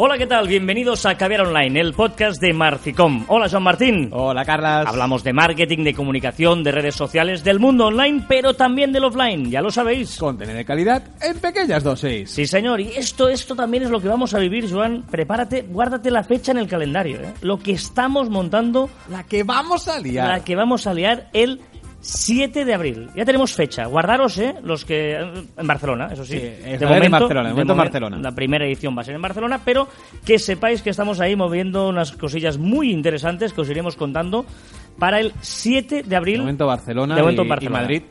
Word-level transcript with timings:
Hola, 0.00 0.16
¿qué 0.16 0.28
tal? 0.28 0.46
Bienvenidos 0.46 1.04
a 1.06 1.16
Caviar 1.16 1.40
Online, 1.40 1.80
el 1.80 1.92
podcast 1.92 2.40
de 2.40 2.52
Marficom. 2.52 3.24
Hola, 3.26 3.48
Joan 3.50 3.64
Martín. 3.64 4.10
Hola, 4.12 4.44
Carlas. 4.44 4.86
Hablamos 4.86 5.24
de 5.24 5.32
marketing, 5.32 5.82
de 5.82 5.92
comunicación, 5.92 6.62
de 6.62 6.70
redes 6.70 6.94
sociales, 6.94 7.42
del 7.42 7.58
mundo 7.58 7.86
online, 7.86 8.24
pero 8.28 8.54
también 8.54 8.92
del 8.92 9.02
offline, 9.02 9.50
ya 9.50 9.60
lo 9.60 9.72
sabéis. 9.72 10.16
Contenido 10.16 10.56
de 10.56 10.64
calidad 10.64 11.02
en 11.20 11.40
pequeñas 11.40 11.82
dosis. 11.82 12.30
Sí, 12.30 12.46
señor, 12.46 12.80
y 12.80 12.90
esto, 12.96 13.28
esto 13.28 13.56
también 13.56 13.82
es 13.82 13.90
lo 13.90 14.00
que 14.00 14.06
vamos 14.06 14.34
a 14.34 14.38
vivir, 14.38 14.72
Joan. 14.72 15.02
Prepárate, 15.02 15.62
guárdate 15.62 16.12
la 16.12 16.22
fecha 16.22 16.52
en 16.52 16.58
el 16.58 16.68
calendario, 16.68 17.20
¿eh? 17.20 17.34
Lo 17.40 17.58
que 17.58 17.72
estamos 17.72 18.30
montando, 18.30 18.88
La 19.10 19.24
que 19.24 19.42
vamos 19.42 19.88
a 19.88 19.98
liar. 19.98 20.28
la 20.28 20.44
que 20.44 20.54
vamos 20.54 20.86
a 20.86 20.94
liar 20.94 21.28
el 21.32 21.60
7 22.00 22.64
de 22.64 22.74
abril. 22.74 23.08
Ya 23.14 23.24
tenemos 23.24 23.52
fecha. 23.52 23.86
Guardaros, 23.86 24.38
¿eh? 24.38 24.54
Los 24.62 24.84
que... 24.84 25.14
En 25.16 25.66
Barcelona, 25.66 26.08
eso 26.12 26.24
sí. 26.24 26.38
Sí, 26.38 26.46
es 26.64 26.80
en 26.82 27.10
Barcelona, 27.10 27.48
de 27.48 27.54
momento 27.54 27.72
en 27.72 27.78
Barcelona. 27.78 28.18
La 28.18 28.32
primera 28.32 28.64
edición 28.66 28.96
va 28.96 29.02
a 29.02 29.04
ser 29.04 29.14
en 29.14 29.22
Barcelona, 29.22 29.60
pero 29.64 29.88
que 30.24 30.38
sepáis 30.38 30.82
que 30.82 30.90
estamos 30.90 31.20
ahí 31.20 31.36
moviendo 31.36 31.88
unas 31.88 32.12
cosillas 32.12 32.58
muy 32.58 32.90
interesantes 32.90 33.52
que 33.52 33.60
os 33.60 33.70
iremos 33.70 33.96
contando 33.96 34.46
para 34.98 35.20
el 35.20 35.32
7 35.40 36.02
de 36.02 36.16
abril. 36.16 36.34
De 36.36 36.40
momento 36.40 36.66
Barcelona, 36.66 37.14
De 37.14 37.22
momento 37.22 37.44
y, 37.44 37.48
Barcelona. 37.48 37.78
y 37.78 37.82
Madrid. 37.82 38.02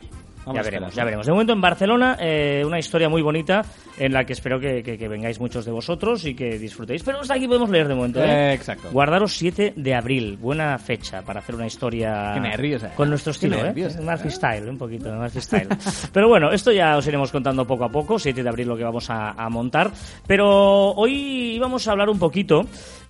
Vamos 0.48 0.56
ya 0.56 0.64
veremos, 0.64 0.96
ya 0.96 1.04
veremos. 1.04 1.26
De 1.26 1.32
momento 1.34 1.54
en 1.54 1.62
Barcelona, 1.62 2.18
eh, 2.20 2.64
una 2.66 2.80
historia 2.80 3.10
muy 3.10 3.22
bonita 3.22 3.64
en 3.98 4.14
la 4.14 4.24
que 4.26 4.34
espero 4.34 4.60
que, 4.60 4.82
que- 4.82 4.98
que 4.98 5.08
vengáis 5.08 5.40
muchos 5.40 5.66
de 5.66 5.72
vosotros 5.72 6.26
y 6.26 6.34
que 6.36 6.58
disfrutéis. 6.58 7.04
Pero 7.04 7.20
hasta 7.20 7.34
aquí 7.34 7.48
podemos 7.48 7.70
leer 7.70 7.88
de 7.88 7.96
momento. 7.96 8.24
¿eh? 8.24 8.52
Eh, 8.52 8.54
exacto. 8.54 8.90
Guardaros 8.92 9.34
7 9.34 9.74
de 9.76 9.94
abril, 9.96 10.38
buena 10.38 10.78
fecha 10.78 11.22
para 11.22 11.40
hacer 11.40 11.56
una 11.56 11.68
historia 11.68 12.32
Qué 12.34 12.40
nervios, 12.40 12.84
eh. 12.84 12.90
con 12.96 13.10
nuestro 13.10 13.32
estilo, 13.32 13.58
¿eh? 13.58 13.64
nervios, 13.64 13.96
eh. 13.96 14.02
Murphy 14.02 14.30
Style, 14.32 14.70
un 14.70 14.78
poquito 14.78 15.12
de 15.12 15.18
Murphy 15.18 15.42
Style. 15.42 15.68
Pero 16.14 16.28
bueno, 16.30 16.52
esto 16.52 16.72
ya 16.72 16.96
os 16.98 17.06
iremos 17.08 17.32
contando 17.32 17.66
poco 17.68 17.84
a 17.86 17.90
poco, 17.90 18.18
7 18.18 18.42
de 18.42 18.50
abril 18.50 18.68
lo 18.70 18.78
que 18.78 18.84
vamos 18.84 19.10
a, 19.10 19.32
a 19.32 19.50
montar. 19.50 19.92
Pero 20.26 20.92
hoy 20.94 21.58
vamos 21.60 21.88
a 21.88 21.92
hablar 21.92 22.10
un 22.10 22.20
poquito 22.20 22.62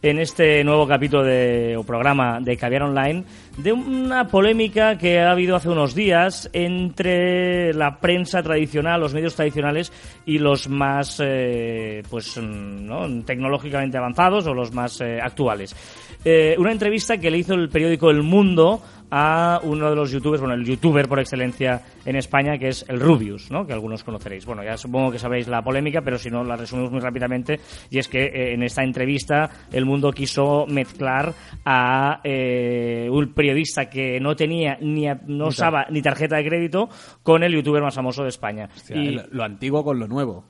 en 0.02 0.20
este 0.20 0.64
nuevo 0.64 0.88
capítulo 0.88 1.23
de, 1.23 1.76
o 1.78 1.84
programa 1.84 2.40
de 2.40 2.58
Caviar 2.58 2.84
Online 2.84 3.23
de 3.58 3.73
una 3.73 4.28
polémica 4.28 4.98
que 4.98 5.20
ha 5.20 5.31
habido 5.31 5.56
hace 5.56 5.70
unos 5.70 5.95
días 5.95 6.50
entre 6.54 7.73
la 7.73 8.00
prensa 8.00 8.44
tradicional, 8.44 9.02
los 9.02 9.14
medios 9.14 9.36
tradicionales 9.36 9.92
y 10.26 10.38
los 10.38 10.70
más 10.70 11.20
eh, 11.23 12.04
pues 12.09 12.38
mm, 12.38 12.86
¿no? 12.86 13.23
tecnológicamente 13.23 13.98
avanzados 13.98 14.45
o 14.48 14.54
los 14.54 14.72
más 14.72 15.02
eh, 15.02 15.20
actuales. 15.22 15.76
Eh, 16.23 16.56
una 16.58 16.72
entrevista 16.72 17.17
que 17.17 17.32
le 17.32 17.39
hizo 17.39 17.54
el 17.54 17.70
periódico 17.70 18.09
El 18.09 18.22
Mundo 18.22 18.82
a 19.09 19.61
uno 19.64 19.89
de 19.89 19.95
los 19.95 20.11
youtubers, 20.11 20.42
bueno, 20.42 20.56
el 20.56 20.66
youtuber 20.66 21.08
por 21.08 21.20
excelencia 21.20 21.82
en 22.06 22.17
España, 22.17 22.58
que 22.58 22.67
es 22.67 22.86
el 22.89 23.00
Rubius, 23.00 23.50
¿no? 23.50 23.66
que 23.66 23.72
algunos 23.72 24.04
conoceréis. 24.04 24.45
Bueno, 24.45 24.64
ya 24.64 24.76
supongo 24.76 25.11
que 25.11 25.20
sabéis 25.20 25.48
la 25.48 25.61
polémica, 25.61 26.02
pero 26.02 26.17
si 26.17 26.30
no, 26.30 26.44
la 26.44 26.58
resumimos 26.58 26.92
muy 26.92 27.00
rápidamente, 27.00 27.58
y 27.89 28.00
es 28.00 28.09
que 28.09 28.54
en 28.54 28.64
esta 28.64 28.84
entrevista 28.84 29.50
el 29.72 29.86
mundo 29.88 30.12
quiso 30.12 30.66
mezclar 30.68 31.34
a 31.66 32.22
eh, 32.24 33.08
un 33.12 33.34
periodista 33.34 33.90
que 33.90 34.20
no 34.20 34.36
tenía 34.36 34.78
ni 34.82 35.08
a- 35.08 35.20
no 35.26 35.48
usaba 35.48 35.88
ni 35.90 36.02
tarjeta 36.02 36.38
de 36.38 36.46
crédito 36.46 36.90
con 37.24 37.44
el 37.44 37.54
youtuber 37.54 37.82
más 37.82 37.96
famoso 37.96 38.24
de 38.24 38.30
España. 38.30 38.70
Hostia, 38.76 38.96
Y- 38.98 39.16
lo, 39.16 39.24
lo 39.32 39.44
antiguo 39.44 39.84
con 39.84 40.00
lo 40.00 40.08
nuevo. 40.08 40.46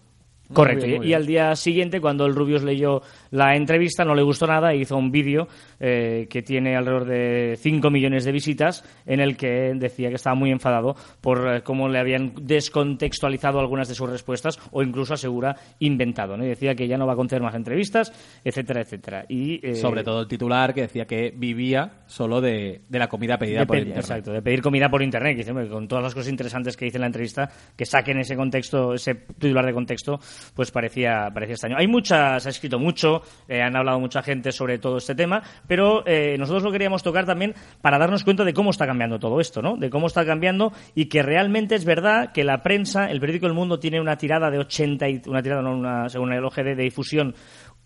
Correcto, 0.54 0.82
Muy 0.82 0.90
bien, 0.90 1.02
muy 1.02 1.10
y, 1.10 1.14
al 1.14 1.26
día 1.26 1.56
siguiente, 1.56 2.00
cuando 2.00 2.26
el 2.26 2.34
Rubius 2.34 2.64
leyó 2.64 3.02
la 3.32 3.56
entrevista, 3.56 4.06
no 4.06 4.16
le 4.16 4.24
gustó 4.24 4.48
nada 4.48 4.72
e 4.72 4.78
hizo 4.78 4.96
un 4.96 5.12
vídeo 5.12 5.48
eh, 5.80 6.28
que 6.30 6.42
tiene 6.42 6.76
alrededor 6.76 7.06
de 7.06 7.56
5 7.58 7.90
millones 7.90 8.24
de 8.24 8.32
visitas, 8.32 8.84
en 9.06 9.20
el 9.20 9.36
que 9.36 9.74
decía 9.76 10.10
que 10.10 10.16
estaba 10.16 10.36
muy 10.36 10.52
enfadado 10.52 10.96
por 11.22 11.48
eh, 11.48 11.62
cómo 11.64 11.90
le 11.90 12.00
habían 12.00 12.34
descontextualizado 12.42 13.60
algunas 13.60 13.88
de 13.88 13.96
sus 13.96 14.10
respuestas, 14.10 14.58
o 14.72 14.82
incluso 14.82 15.14
asegura 15.14 15.56
inventado. 15.80 16.38
¿no? 16.38 16.46
Y 16.46 16.50
decía 16.50 16.76
que 16.76 16.88
ya 16.88 16.98
no 16.98 17.06
va 17.06 17.14
a 17.14 17.18
conceder 17.18 17.42
más 17.42 17.56
entrevistas, 17.56 18.14
etcétera, 18.44 18.82
etcétera. 18.82 19.26
Y, 19.28 19.66
eh, 19.68 19.76
Sobre 19.76 20.04
todo 20.04 20.22
el 20.22 20.28
titular 20.28 20.74
que 20.74 20.82
decía 20.82 21.06
que 21.06 21.34
vivía 21.36 22.04
solo 22.06 22.40
de, 22.40 22.82
de 22.88 23.00
la 23.00 23.08
comida 23.08 23.38
pedida 23.38 23.62
de 23.62 23.66
por 23.66 23.78
internet. 23.78 23.98
Exacto, 23.98 24.32
de 24.32 24.42
pedir 24.42 24.62
comida 24.62 24.90
por 24.90 25.02
internet. 25.04 25.34
que 25.34 25.40
dice, 25.40 25.52
hombre, 25.52 25.68
con 25.68 25.88
todas 25.88 26.04
las 26.04 26.14
cosas 26.14 26.30
interesantes 26.30 26.78
que 26.78 26.86
dice 26.86 26.98
en 26.98 27.02
la 27.02 27.08
entrevista, 27.08 27.50
que 27.76 27.86
saquen 27.86 28.20
ese 28.20 28.36
contexto, 28.36 28.94
ese 28.94 29.16
titular 29.16 29.66
de 29.66 29.74
contexto, 29.74 30.20
pues 30.56 30.72
parecía, 30.72 31.30
parecía 31.34 31.54
extraño. 31.54 31.76
Hay 31.78 31.88
muchas, 31.88 32.46
ha 32.46 32.50
escrito 32.50 32.80
mucho, 32.80 33.22
eh, 33.48 33.62
han 33.62 33.76
hablado 33.76 34.00
mucha 34.00 34.22
gente 34.22 34.52
sobre 34.52 34.80
todo 34.80 34.98
este 34.98 35.16
tema, 35.16 35.42
pero 35.68 36.04
eh, 36.06 36.36
nosotros 36.38 36.64
lo 36.64 36.72
queríamos 36.72 37.04
tocar 37.04 37.26
también 37.26 37.54
para 37.82 37.98
darnos 37.98 38.24
cuenta 38.24 38.44
de 38.44 38.54
cómo 38.54 38.70
está 38.72 38.86
cambiando 38.86 39.20
todo 39.20 39.40
esto, 39.40 39.62
¿no? 39.62 39.78
De 39.78 39.90
cómo 39.90 40.08
está 40.08 40.26
cambiando 40.26 40.72
y 40.96 41.06
que 41.06 41.24
realmente 41.24 41.76
es 41.76 41.86
verdad 41.86 42.32
que 42.32 42.44
la 42.44 42.64
prensa, 42.64 43.06
el 43.10 43.20
periódico 43.20 43.48
El 43.48 43.54
Mundo 43.54 43.80
tiene 43.80 44.00
una 44.02 44.18
tirada 44.18 44.50
de 44.52 44.60
80, 44.60 45.10
y- 45.10 45.22
una 45.28 45.42
tirada, 45.42 46.10
según 46.10 46.34
el 46.34 46.44
OGD 46.44 46.76
de 46.76 46.84
difusión, 46.84 47.36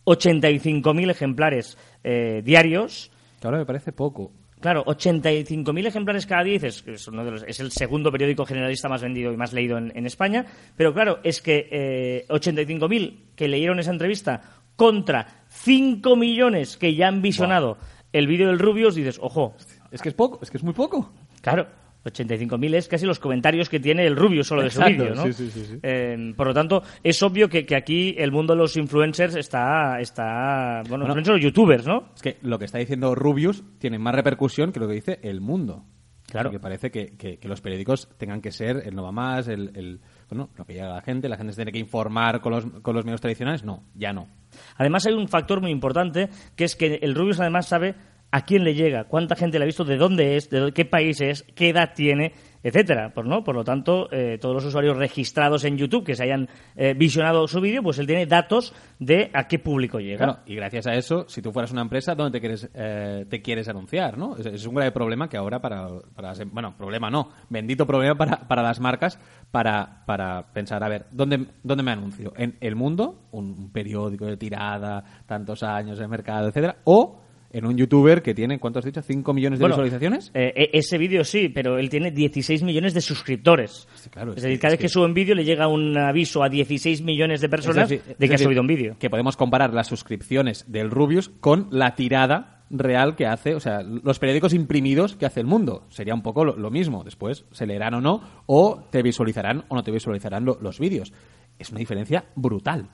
85.000 0.05 1.09
ejemplares 1.11 1.77
eh, 2.03 2.41
diarios. 2.43 3.11
Claro, 3.39 3.57
me 3.57 3.65
parece 3.65 3.91
poco. 3.91 4.31
Claro, 4.61 4.83
85.000 4.85 5.87
ejemplares 5.87 6.25
cada 6.25 6.43
día, 6.43 6.53
dices, 6.53 6.83
es, 6.87 7.07
uno 7.07 7.25
de 7.25 7.31
los- 7.31 7.43
es 7.47 7.59
el 7.59 7.71
segundo 7.71 8.11
periódico 8.11 8.45
generalista 8.45 8.87
más 8.87 9.01
vendido 9.01 9.33
y 9.33 9.37
más 9.37 9.53
leído 9.53 9.77
en, 9.77 9.91
en 9.95 10.05
España, 10.05 10.45
pero 10.77 10.93
claro, 10.93 11.19
es 11.23 11.41
que 11.41 11.67
eh, 11.71 12.25
85.000 12.29 13.31
que 13.35 13.47
leyeron 13.47 13.79
esa 13.79 13.91
entrevista 13.91 14.41
contra 14.75 15.45
5 15.49 16.15
millones 16.15 16.77
que 16.77 16.93
ya 16.95 17.07
han 17.07 17.21
visionado 17.21 17.77
el 18.13 18.27
vídeo 18.27 18.47
del 18.47 18.59
Rubius, 18.59 18.95
dices, 18.95 19.19
ojo, 19.21 19.55
Es 19.91 20.01
que 20.01 20.09
es 20.09 20.15
poco, 20.15 20.39
es 20.41 20.51
que 20.51 20.57
es 20.57 20.63
muy 20.63 20.73
poco. 20.73 21.11
claro, 21.41 21.67
85.000 22.03 22.75
es 22.75 22.87
casi 22.87 23.05
los 23.05 23.19
comentarios 23.19 23.69
que 23.69 23.79
tiene 23.79 24.05
el 24.05 24.15
Rubius 24.15 24.47
solo 24.47 24.63
de 24.63 24.69
su 24.71 24.81
vídeo, 24.83 25.13
¿no? 25.15 25.23
sí, 25.25 25.33
sí, 25.33 25.49
sí, 25.51 25.65
sí. 25.65 25.79
Eh, 25.83 26.33
por 26.35 26.47
lo 26.47 26.53
tanto, 26.53 26.81
es 27.03 27.21
obvio 27.21 27.47
que, 27.49 27.65
que 27.65 27.75
aquí 27.75 28.15
el 28.17 28.31
mundo 28.31 28.53
de 28.53 28.59
los 28.59 28.75
influencers 28.77 29.35
está, 29.35 29.99
está 29.99 30.81
bueno, 30.89 31.05
influencers 31.05 31.35
o 31.37 31.39
youtubers, 31.39 31.85
¿no? 31.85 32.09
Es 32.15 32.21
que 32.21 32.37
lo 32.41 32.57
que 32.57 32.65
está 32.65 32.77
diciendo 32.79 33.13
Rubius 33.15 33.63
tiene 33.77 33.99
más 33.99 34.15
repercusión 34.15 34.71
que 34.71 34.79
lo 34.79 34.87
que 34.87 34.95
dice 34.95 35.19
El 35.21 35.41
Mundo. 35.41 35.85
Claro. 36.27 36.49
Que 36.49 36.59
parece 36.61 36.91
que, 36.91 37.17
que- 37.17 37.39
que 37.39 37.47
los 37.49 37.59
periódicos 37.59 38.07
tengan 38.17 38.39
que 38.39 38.51
ser 38.53 38.83
el 38.85 38.95
no 38.95 39.03
va 39.03 39.11
más, 39.11 39.49
el, 39.49 39.71
el- 39.75 39.99
bueno, 40.29 40.49
lo 40.57 40.63
que 40.65 40.71
llega 40.73 40.89
a 40.89 40.95
la 40.95 41.01
gente, 41.01 41.27
la 41.27 41.35
gente 41.35 41.51
se 41.51 41.57
tiene 41.57 41.73
que 41.73 41.79
informar 41.79 42.39
con 42.39 42.53
los, 42.53 42.65
con 42.81 42.95
los 42.95 43.03
medios 43.03 43.19
tradicionales. 43.19 43.65
No, 43.65 43.83
ya 43.95 44.13
no. 44.13 44.29
Además 44.77 45.05
hay 45.05 45.13
un 45.13 45.27
factor 45.27 45.59
muy 45.59 45.71
importante, 45.71 46.29
que 46.55 46.63
es 46.63 46.77
que 46.77 46.99
el 47.01 47.15
Rubius 47.15 47.41
además 47.41 47.67
sabe 47.67 47.95
a 48.31 48.45
quién 48.45 48.63
le 48.63 48.73
llega, 48.73 49.03
cuánta 49.05 49.35
gente 49.35 49.59
le 49.59 49.63
ha 49.63 49.65
visto, 49.65 49.83
de 49.83 49.97
dónde 49.97 50.37
es, 50.37 50.49
de 50.49 50.71
qué 50.71 50.85
país 50.85 51.19
es, 51.19 51.43
qué 51.53 51.69
edad 51.69 51.91
tiene, 51.93 52.31
etcétera. 52.63 53.13
Por, 53.13 53.27
¿no? 53.27 53.43
Por 53.43 53.55
lo 53.55 53.63
tanto, 53.63 54.07
eh, 54.11 54.37
todos 54.39 54.55
los 54.55 54.65
usuarios 54.65 54.97
registrados 54.97 55.65
en 55.65 55.77
YouTube 55.77 56.05
que 56.05 56.15
se 56.15 56.23
hayan 56.23 56.47
eh, 56.75 56.93
visionado 56.93 57.47
su 57.47 57.59
vídeo, 57.59 57.83
pues 57.83 57.99
él 57.99 58.07
tiene 58.07 58.25
datos 58.25 58.73
de 58.99 59.29
a 59.33 59.47
qué 59.47 59.59
público 59.59 59.99
llega. 59.99 60.17
Claro, 60.25 60.39
y 60.45 60.55
gracias 60.55 60.87
a 60.87 60.93
eso, 60.93 61.25
si 61.27 61.41
tú 61.41 61.51
fueras 61.51 61.71
una 61.71 61.81
empresa, 61.81 62.15
¿dónde 62.15 62.31
te 62.31 62.39
quieres, 62.39 62.69
eh, 62.73 63.25
te 63.29 63.41
quieres 63.41 63.67
anunciar? 63.67 64.17
¿no? 64.17 64.37
Es, 64.37 64.65
un 64.65 64.75
grave 64.75 64.91
problema 64.91 65.27
que 65.27 65.37
ahora 65.37 65.59
para, 65.59 65.87
para 66.15 66.33
em- 66.33 66.51
Bueno, 66.53 66.75
problema 66.77 67.09
no, 67.09 67.29
bendito 67.49 67.85
problema 67.85 68.15
para, 68.15 68.47
para 68.47 68.61
las 68.61 68.79
marcas 68.79 69.19
para, 69.51 70.03
para 70.05 70.53
pensar, 70.53 70.83
a 70.83 70.89
ver, 70.89 71.07
¿dónde, 71.11 71.47
¿dónde 71.63 71.83
me 71.83 71.91
anuncio? 71.91 72.31
¿En 72.37 72.55
El 72.61 72.75
Mundo? 72.75 73.27
Un, 73.31 73.51
un 73.57 73.71
periódico 73.71 74.25
de 74.25 74.37
tirada, 74.37 75.03
tantos 75.25 75.63
años 75.63 75.99
de 75.99 76.07
mercado, 76.07 76.47
etcétera 76.47 76.77
¿O 76.85 77.20
en 77.53 77.65
un 77.65 77.77
youtuber 77.77 78.21
que 78.21 78.33
tiene, 78.33 78.59
¿cuánto 78.59 78.79
has 78.79 78.85
dicho? 78.85 79.01
¿5 79.01 79.33
millones 79.33 79.59
de 79.59 79.63
Bueno, 79.63 79.75
visualizaciones? 79.75 80.31
eh, 80.33 80.53
e- 80.55 80.69
ese 80.77 80.97
vídeo 80.97 81.23
sí, 81.23 81.49
pero 81.49 81.77
él 81.77 81.89
tiene 81.89 82.11
16 82.11 82.63
millones 82.63 82.93
de 82.93 83.01
suscriptores. 83.01 83.87
Sí, 83.95 84.09
claro, 84.09 84.31
es 84.31 84.37
es 84.37 84.43
decir, 84.43 84.59
cada 84.59 84.69
es 84.69 84.73
vez 84.73 84.79
que 84.79 84.85
que- 84.85 84.89
sube 84.89 85.05
un 85.05 85.13
vídeo 85.13 85.35
le 85.35 85.43
llega 85.43 85.67
un 85.67 85.97
aviso 85.97 86.43
a 86.43 86.49
16 86.49 87.01
millones 87.01 87.41
de 87.41 87.49
personas 87.49 87.89
decir- 87.89 88.15
de 88.17 88.27
que 88.27 88.35
ha 88.35 88.37
subido 88.37 88.61
un 88.61 88.67
vídeo. 88.67 88.95
Que 88.99 89.09
podemos 89.09 89.35
comparar 89.37 89.73
las 89.73 89.87
suscripciones 89.87 90.71
del 90.71 90.89
Rubius 90.89 91.29
con 91.39 91.67
la 91.71 91.95
tirada 91.95 92.57
real 92.73 93.17
que 93.17 93.25
hace, 93.27 93.53
o 93.53 93.59
sea, 93.59 93.81
los 93.83 94.17
periódicos 94.17 94.53
imprimidos 94.53 95.17
que 95.17 95.25
hace 95.25 95.41
el 95.41 95.45
mundo. 95.45 95.85
Sería 95.89 96.13
un 96.13 96.21
poco 96.21 96.45
lo, 96.45 96.55
lo 96.55 96.71
mismo. 96.71 97.03
Después 97.03 97.43
se 97.51 97.65
leerán 97.65 97.95
o 97.95 97.99
no, 98.01 98.21
o 98.45 98.87
te 98.89 99.01
visualizarán 99.03 99.65
o 99.67 99.75
no 99.75 99.83
te 99.83 99.91
visualizarán 99.91 100.45
lo- 100.45 100.57
los 100.61 100.79
vídeos. 100.79 101.11
Es 101.59 101.69
una 101.69 101.79
diferencia 101.79 102.23
brutal. 102.35 102.87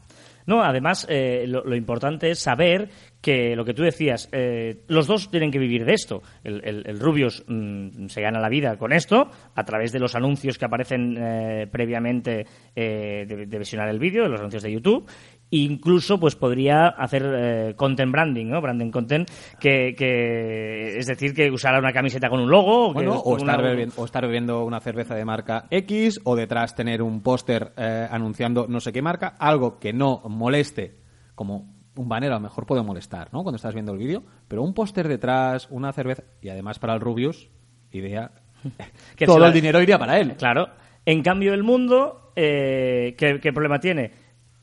No, 0.47 0.63
además, 0.63 1.05
eh, 1.09 1.45
lo, 1.47 1.63
lo 1.63 1.75
importante 1.75 2.31
es 2.31 2.39
saber 2.39 2.89
que 3.21 3.55
lo 3.55 3.65
que 3.65 3.73
tú 3.73 3.83
decías, 3.83 4.29
eh, 4.31 4.83
los 4.87 5.07
dos 5.07 5.29
tienen 5.31 5.51
que 5.51 5.59
vivir 5.59 5.85
de 5.85 5.93
esto. 5.93 6.21
El, 6.43 6.61
el- 6.63 6.83
el 6.87 6.99
Rubius 6.99 7.43
mm, 7.47 8.07
se 8.07 8.21
gana 8.21 8.39
la 8.39 8.47
vida 8.49 8.77
con 8.77 8.93
esto, 8.93 9.29
a 9.55 9.63
través 9.65 9.91
de 9.91 9.99
los 9.99 10.15
anuncios 10.15 10.57
que 10.57 10.65
aparecen 10.65 11.15
eh, 11.17 11.67
previamente 11.71 12.45
eh, 12.75 13.25
de, 13.27 13.45
de 13.47 13.59
visionar 13.59 13.89
el 13.89 13.99
vídeo, 13.99 14.23
de 14.23 14.29
los 14.29 14.39
anuncios 14.39 14.63
de 14.63 14.71
YouTube. 14.71 15.09
Incluso, 15.49 16.19
pues 16.19 16.35
podría 16.35 16.87
hacer 16.89 17.23
eh, 17.25 17.73
content 17.77 18.11
branding, 18.11 18.47
¿no? 18.47 18.61
Branding 18.61 18.91
content, 18.91 19.29
que, 19.59 19.95
que 19.97 20.97
es 20.97 21.05
decir, 21.07 21.33
que 21.33 21.49
usara 21.49 21.79
una 21.79 21.93
camiseta 21.93 22.29
con 22.29 22.41
un 22.41 22.49
logo. 22.49 22.89
o 22.89 22.93
que- 22.93 23.05
una- 23.43 23.51
estar 23.53 23.63
bebiendo, 23.69 23.95
o 24.01 24.05
estar 24.05 24.25
bebiendo 24.25 24.63
una 24.65 24.79
cerveza 24.81 25.15
de 25.15 25.23
marca 25.25 25.65
X, 25.71 26.19
o 26.25 26.35
detrás 26.35 26.75
tener 26.75 27.01
un 27.01 27.21
póster 27.21 27.71
eh, 27.77 28.07
anunciando 28.11 28.67
no 28.67 28.79
sé 28.81 28.91
qué 28.91 29.01
marca, 29.01 29.35
algo 29.39 29.79
que 29.79 29.93
no 29.93 30.21
moleste, 30.27 30.95
como 31.33 31.76
un 31.97 32.07
banner 32.07 32.31
a 32.31 32.35
lo 32.35 32.41
mejor 32.41 32.65
puede 32.65 32.83
molestar, 32.83 33.29
¿no? 33.33 33.43
Cuando 33.43 33.57
estás 33.57 33.73
viendo 33.73 33.91
el 33.91 33.97
vídeo, 33.97 34.23
pero 34.47 34.63
un 34.63 34.73
póster 34.73 35.07
detrás, 35.07 35.67
una 35.69 35.91
cerveza, 35.91 36.23
y 36.41 36.49
además 36.49 36.79
para 36.79 36.93
el 36.93 37.01
Rubius, 37.01 37.49
idea, 37.91 38.31
Que 39.15 39.25
todo 39.25 39.45
el 39.45 39.53
dinero 39.53 39.81
iría 39.81 39.97
para 39.97 40.19
él. 40.19 40.35
Claro. 40.35 40.69
En 41.05 41.21
cambio, 41.21 41.53
el 41.53 41.63
mundo, 41.63 42.31
eh, 42.35 43.15
¿qué, 43.17 43.39
qué 43.39 43.53
problema 43.53 43.79
tiene? 43.79 44.11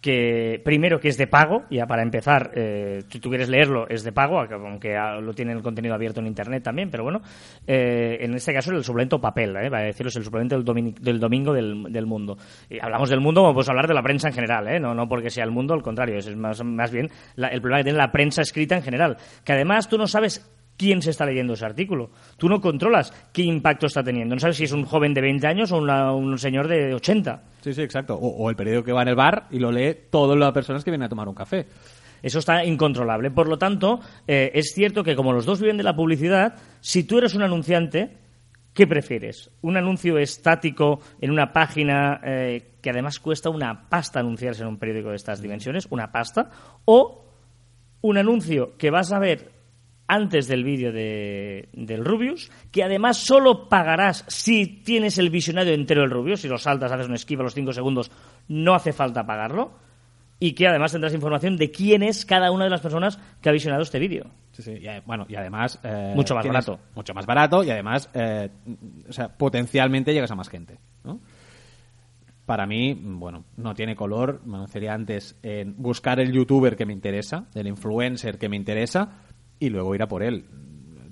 Que 0.05 0.61
primero 0.62 1.01
que 1.01 1.09
es 1.09 1.17
de 1.17 1.27
pago, 1.27 1.62
ya 1.71 1.87
para 1.87 2.03
empezar, 2.03 2.51
eh, 2.55 3.05
si 3.09 3.21
tú 3.21 3.31
quieres 3.31 3.49
leerlo 3.49 3.89
es 3.89 4.05
de 4.05 4.12
pago, 4.12 4.39
aunque 4.39 4.95
lo 5.23 5.33
tiene 5.33 5.53
el 5.53 5.62
contenido 5.62 5.95
abierto 5.95 6.21
en 6.21 6.27
internet 6.27 6.62
también, 6.62 6.91
pero 6.91 7.05
bueno, 7.05 7.23
eh, 7.67 8.19
en 8.21 8.35
este 8.35 8.53
caso 8.53 8.71
es 8.71 8.77
el 8.77 8.85
suplemento 8.85 9.19
papel, 9.19 9.56
¿eh? 9.56 9.71
va 9.71 9.79
a 9.79 9.85
deciros 9.85 10.15
el 10.17 10.23
suplemento 10.23 10.56
del, 10.56 11.19
domingo 11.19 11.55
del, 11.55 11.85
del, 11.91 12.05
mundo. 12.05 12.37
Y 12.69 12.79
hablamos 12.83 13.09
del 13.09 13.21
mundo 13.21 13.41
como 13.41 13.55
podemos 13.55 13.71
hablar 13.71 13.89
de 13.89 13.95
la 13.95 14.03
prensa 14.03 14.29
en 14.29 14.35
general, 14.35 14.69
¿eh? 14.69 14.79
no, 14.79 14.93
no 14.93 15.09
porque 15.09 15.31
sea 15.31 15.45
el 15.45 15.51
mundo, 15.51 15.73
al 15.73 15.81
contrario, 15.81 16.19
es 16.19 16.37
más, 16.37 16.62
más 16.62 16.93
bien 16.93 17.09
el 17.39 17.61
problema 17.62 17.79
que 17.79 17.85
tiene 17.85 17.99
la 17.99 18.12
prensa 18.12 18.43
escrita 18.43 18.77
en 18.77 18.83
general, 18.83 19.17
que 19.43 19.55
además 19.55 19.89
tú 19.89 19.97
no 19.97 20.07
sabes 20.07 20.47
quién 20.76 21.03
se 21.03 21.11
está 21.11 21.26
leyendo 21.26 21.55
ese 21.55 21.65
artículo. 21.65 22.11
Tú 22.37 22.49
no 22.49 22.61
controlas 22.61 23.12
qué 23.32 23.43
impacto 23.43 23.87
está 23.87 24.03
teniendo. 24.03 24.35
No 24.35 24.41
sabes 24.41 24.56
si 24.56 24.65
es 24.65 24.73
un 24.73 24.85
joven 24.85 25.15
de 25.15 25.21
20 25.21 25.47
años 25.47 25.73
o 25.73 25.79
un 25.79 26.38
señor 26.38 26.69
de 26.69 26.94
80. 26.94 27.43
Sí, 27.61 27.73
sí, 27.73 27.82
exacto. 27.82 28.15
O, 28.17 28.49
el 28.50 28.56
periódico 28.56 28.85
que 28.85 28.93
va 28.93 29.03
en 29.03 29.09
el 29.09 29.15
bar 29.15 29.47
y 29.50 29.59
lo 29.59 29.71
lee 29.71 29.97
todas 30.11 30.38
las 30.38 30.53
personas 30.53 30.85
que 30.85 30.91
vienen 30.91 31.06
a 31.06 31.09
tomar 31.09 31.29
un 31.29 31.35
café. 31.35 31.67
Eso 32.23 32.38
está 32.38 32.65
incontrolable. 32.65 33.31
Por 33.31 33.49
lo 33.49 33.59
tanto, 33.59 34.00
eh, 34.26 34.50
es 34.55 34.73
cierto 34.75 35.05
que 35.05 35.15
como 35.15 35.32
los 35.32 35.44
dos 35.44 35.61
viven 35.61 35.76
de 35.76 35.82
la 35.82 35.94
publicidad, 35.94 36.55
si 36.81 37.05
tú 37.05 37.19
eres 37.19 37.35
un 37.35 37.43
anunciante, 37.43 38.17
¿qué 38.73 38.87
prefieres? 38.87 39.50
¿Un 39.61 39.76
anuncio 39.76 40.19
estático 40.19 41.00
en 41.21 41.31
una 41.31 41.53
página 41.53 42.21
eh, 42.25 42.76
que 42.81 42.91
además 42.91 43.21
cuesta 43.21 43.50
una 43.50 43.88
pasta 43.91 44.21
anunciarse 44.21 44.62
en 44.62 44.69
un 44.69 44.79
periódico 44.79 45.11
de 45.11 45.17
estas 45.17 45.43
dimensiones? 45.43 45.87
¿Una 45.91 46.11
pasta? 46.11 46.50
¿O 46.87 47.25
un 48.00 48.19
anuncio 48.19 48.76
que 48.76 48.91
vas 48.91 49.12
a 49.12 49.19
ver 49.19 49.54
antes 50.06 50.49
del 50.49 50.65
vídeo 50.65 50.93
de, 50.93 51.69
del 51.73 52.05
Rubius, 52.05 52.51
que 52.71 52.85
además 52.85 53.17
solo 53.17 53.69
pagarás 53.69 54.25
si 54.29 54.67
tienes 54.67 55.19
el 55.19 55.31
visionario 55.31 55.73
entero 55.73 56.03
del 56.03 56.11
Rubius, 56.11 56.41
si 56.41 56.49
lo 56.49 56.59
saltas, 56.59 56.93
haces 56.93 57.09
un 57.09 57.15
esquiva 57.15 57.41
a 57.41 57.45
los 57.45 57.55
5 57.55 57.73
segundos, 57.73 58.11
no 58.49 58.75
hace 58.75 58.93
falta 58.93 59.27
pagarlo, 59.27 59.73
y 60.39 60.53
que 60.53 60.69
además 60.69 60.93
tendrás 60.93 61.15
información 61.15 61.56
de 61.56 61.71
quién 61.71 62.03
es 62.03 62.27
cada 62.27 62.51
una 62.51 62.65
de 62.65 62.71
las 62.71 62.81
personas 62.81 63.19
que 63.41 63.49
ha 63.49 63.53
visionado 63.53 63.83
este 63.83 63.99
vídeo. 63.99 64.27
Sí, 64.53 64.62
sí, 64.62 64.73
y, 64.73 64.87
bueno, 65.06 65.25
y 65.29 65.37
además... 65.37 65.81
Eh, 65.83 66.12
mucho 66.15 66.35
más 66.35 66.47
barato. 66.47 66.79
Mucho 66.95 67.15
más 67.15 67.25
barato 67.25 67.65
y 67.65 67.71
además, 67.71 68.11
eh, 68.12 68.50
o 69.09 69.12
sea, 69.12 69.29
potencialmente 69.29 70.12
llegas 70.12 70.31
a 70.31 70.35
más 70.35 70.49
gente, 70.49 70.79
¿no? 71.03 71.21
Para 72.47 72.67
mí, 72.67 72.93
bueno, 72.95 73.45
no 73.57 73.75
tiene 73.75 73.97
color. 73.97 74.43
Me 74.45 74.67
sería 74.69 74.93
antes 74.93 75.39
en 75.43 75.77
buscar 75.79 76.21
el 76.21 76.31
youtuber 76.31 76.77
que 76.77 76.85
me 76.85 76.93
interesa, 76.93 77.47
el 77.55 77.67
influencer 77.67 78.37
que 78.37 78.50
me 78.50 78.57
interesa, 78.57 79.24
y 79.59 79.71
luego 79.71 79.95
ir 79.95 80.03
a 80.03 80.09
por 80.09 80.23
él. 80.23 80.45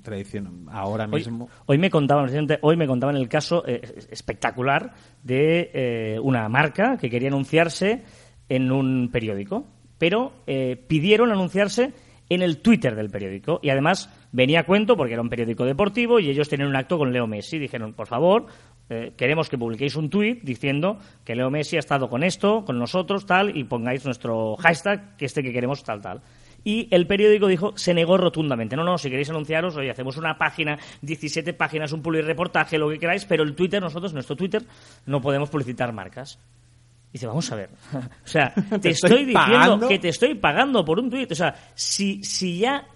Tradición, 0.03 0.67
ahora 0.71 1.07
mismo. 1.07 1.49
Hoy, 1.67 1.79
me 1.79 1.89
contaban, 1.89 2.29
hoy 2.63 2.77
me 2.77 2.87
contaban 2.89 3.17
el 3.17 3.29
caso 3.29 3.63
eh, 3.67 3.81
espectacular 4.11 4.93
de 5.23 5.71
eh, 5.73 6.19
una 6.21 6.49
marca 6.49 6.97
que 6.97 7.09
quería 7.09 7.29
anunciarse 7.29 8.03
en 8.49 8.73
un 8.73 9.11
periódico, 9.13 9.65
pero 9.99 10.33
eh, 10.49 10.77
pidieron 10.89 11.31
anunciarse 11.31 11.93
en 12.29 12.43
el 12.43 12.59
Twitter 12.59 12.97
del 12.97 13.11
periódico. 13.11 13.61
Y 13.63 13.71
además 13.71 14.11
venía 14.33 14.61
a 14.61 14.67
cuento 14.67 14.97
porque 14.97 15.13
era 15.13 15.23
un 15.23 15.29
periódico 15.29 15.65
deportivo 15.65 16.19
y 16.19 16.31
ellos 16.31 16.49
tenían 16.49 16.69
un 16.69 16.77
acto 16.77 16.99
con 16.99 17.13
Leo 17.13 17.29
Messi. 17.29 17.61
Dijeron, 17.61 17.93
por 17.93 18.09
favor, 18.09 18.47
queremos 19.17 19.49
que 19.49 19.59
publiquéis 19.59 19.95
un 19.97 20.11
tweet 20.11 20.41
diciendo 20.43 20.99
que 21.25 21.37
Leo 21.37 21.51
Messi 21.51 21.77
ha 21.77 21.81
estado 21.81 22.09
con 22.09 22.25
esto, 22.25 22.65
con 22.65 22.79
nosotros, 22.79 23.27
tal, 23.27 23.57
y 23.57 23.65
pongáis 23.65 24.05
nuestro 24.05 24.57
hashtag, 24.57 25.17
que 25.17 25.27
este 25.27 25.43
que 25.43 25.53
queremos, 25.53 25.85
tal, 25.85 26.01
tal. 26.01 26.23
Y 26.65 26.89
el 26.91 27.07
periódico 27.07 27.47
dijo, 27.47 27.73
se 27.77 27.95
negó 27.95 28.17
rotundamente. 28.17 28.77
No, 28.77 28.85
no, 28.85 28.99
si 28.99 29.11
queréis 29.11 29.31
anunciaros, 29.31 29.77
hoy 29.77 29.89
hacemos 29.89 30.17
una 30.17 30.39
página, 30.39 30.79
17 31.01 31.53
páginas, 31.55 31.93
un 31.93 32.03
reportaje, 32.03 32.79
lo 32.79 32.89
que 32.89 32.99
queráis, 32.99 33.25
pero 33.25 33.43
el 33.43 33.55
Twitter, 33.55 33.81
nosotros, 33.81 34.13
nuestro 34.13 34.37
Twitter, 34.37 34.63
no 35.07 35.21
podemos 35.21 35.51
publicitar 35.51 35.93
marcas. 35.93 36.39
dice, 37.13 37.27
vamos 37.27 37.51
a 37.51 37.57
ver. 37.57 37.71
o 38.25 38.27
sea, 38.27 38.53
te, 38.81 38.91
estoy, 38.91 39.25
diciendo 39.25 39.89
que 39.89 39.99
te 39.99 40.09
estoy 40.09 40.35
pagando 40.35 40.85
por 40.85 40.99
un 40.99 41.11
tweet. 41.11 41.29
O 41.31 41.35
sea, 41.35 41.55
si, 41.75 42.23
si 42.23 42.59
ya 42.59 42.87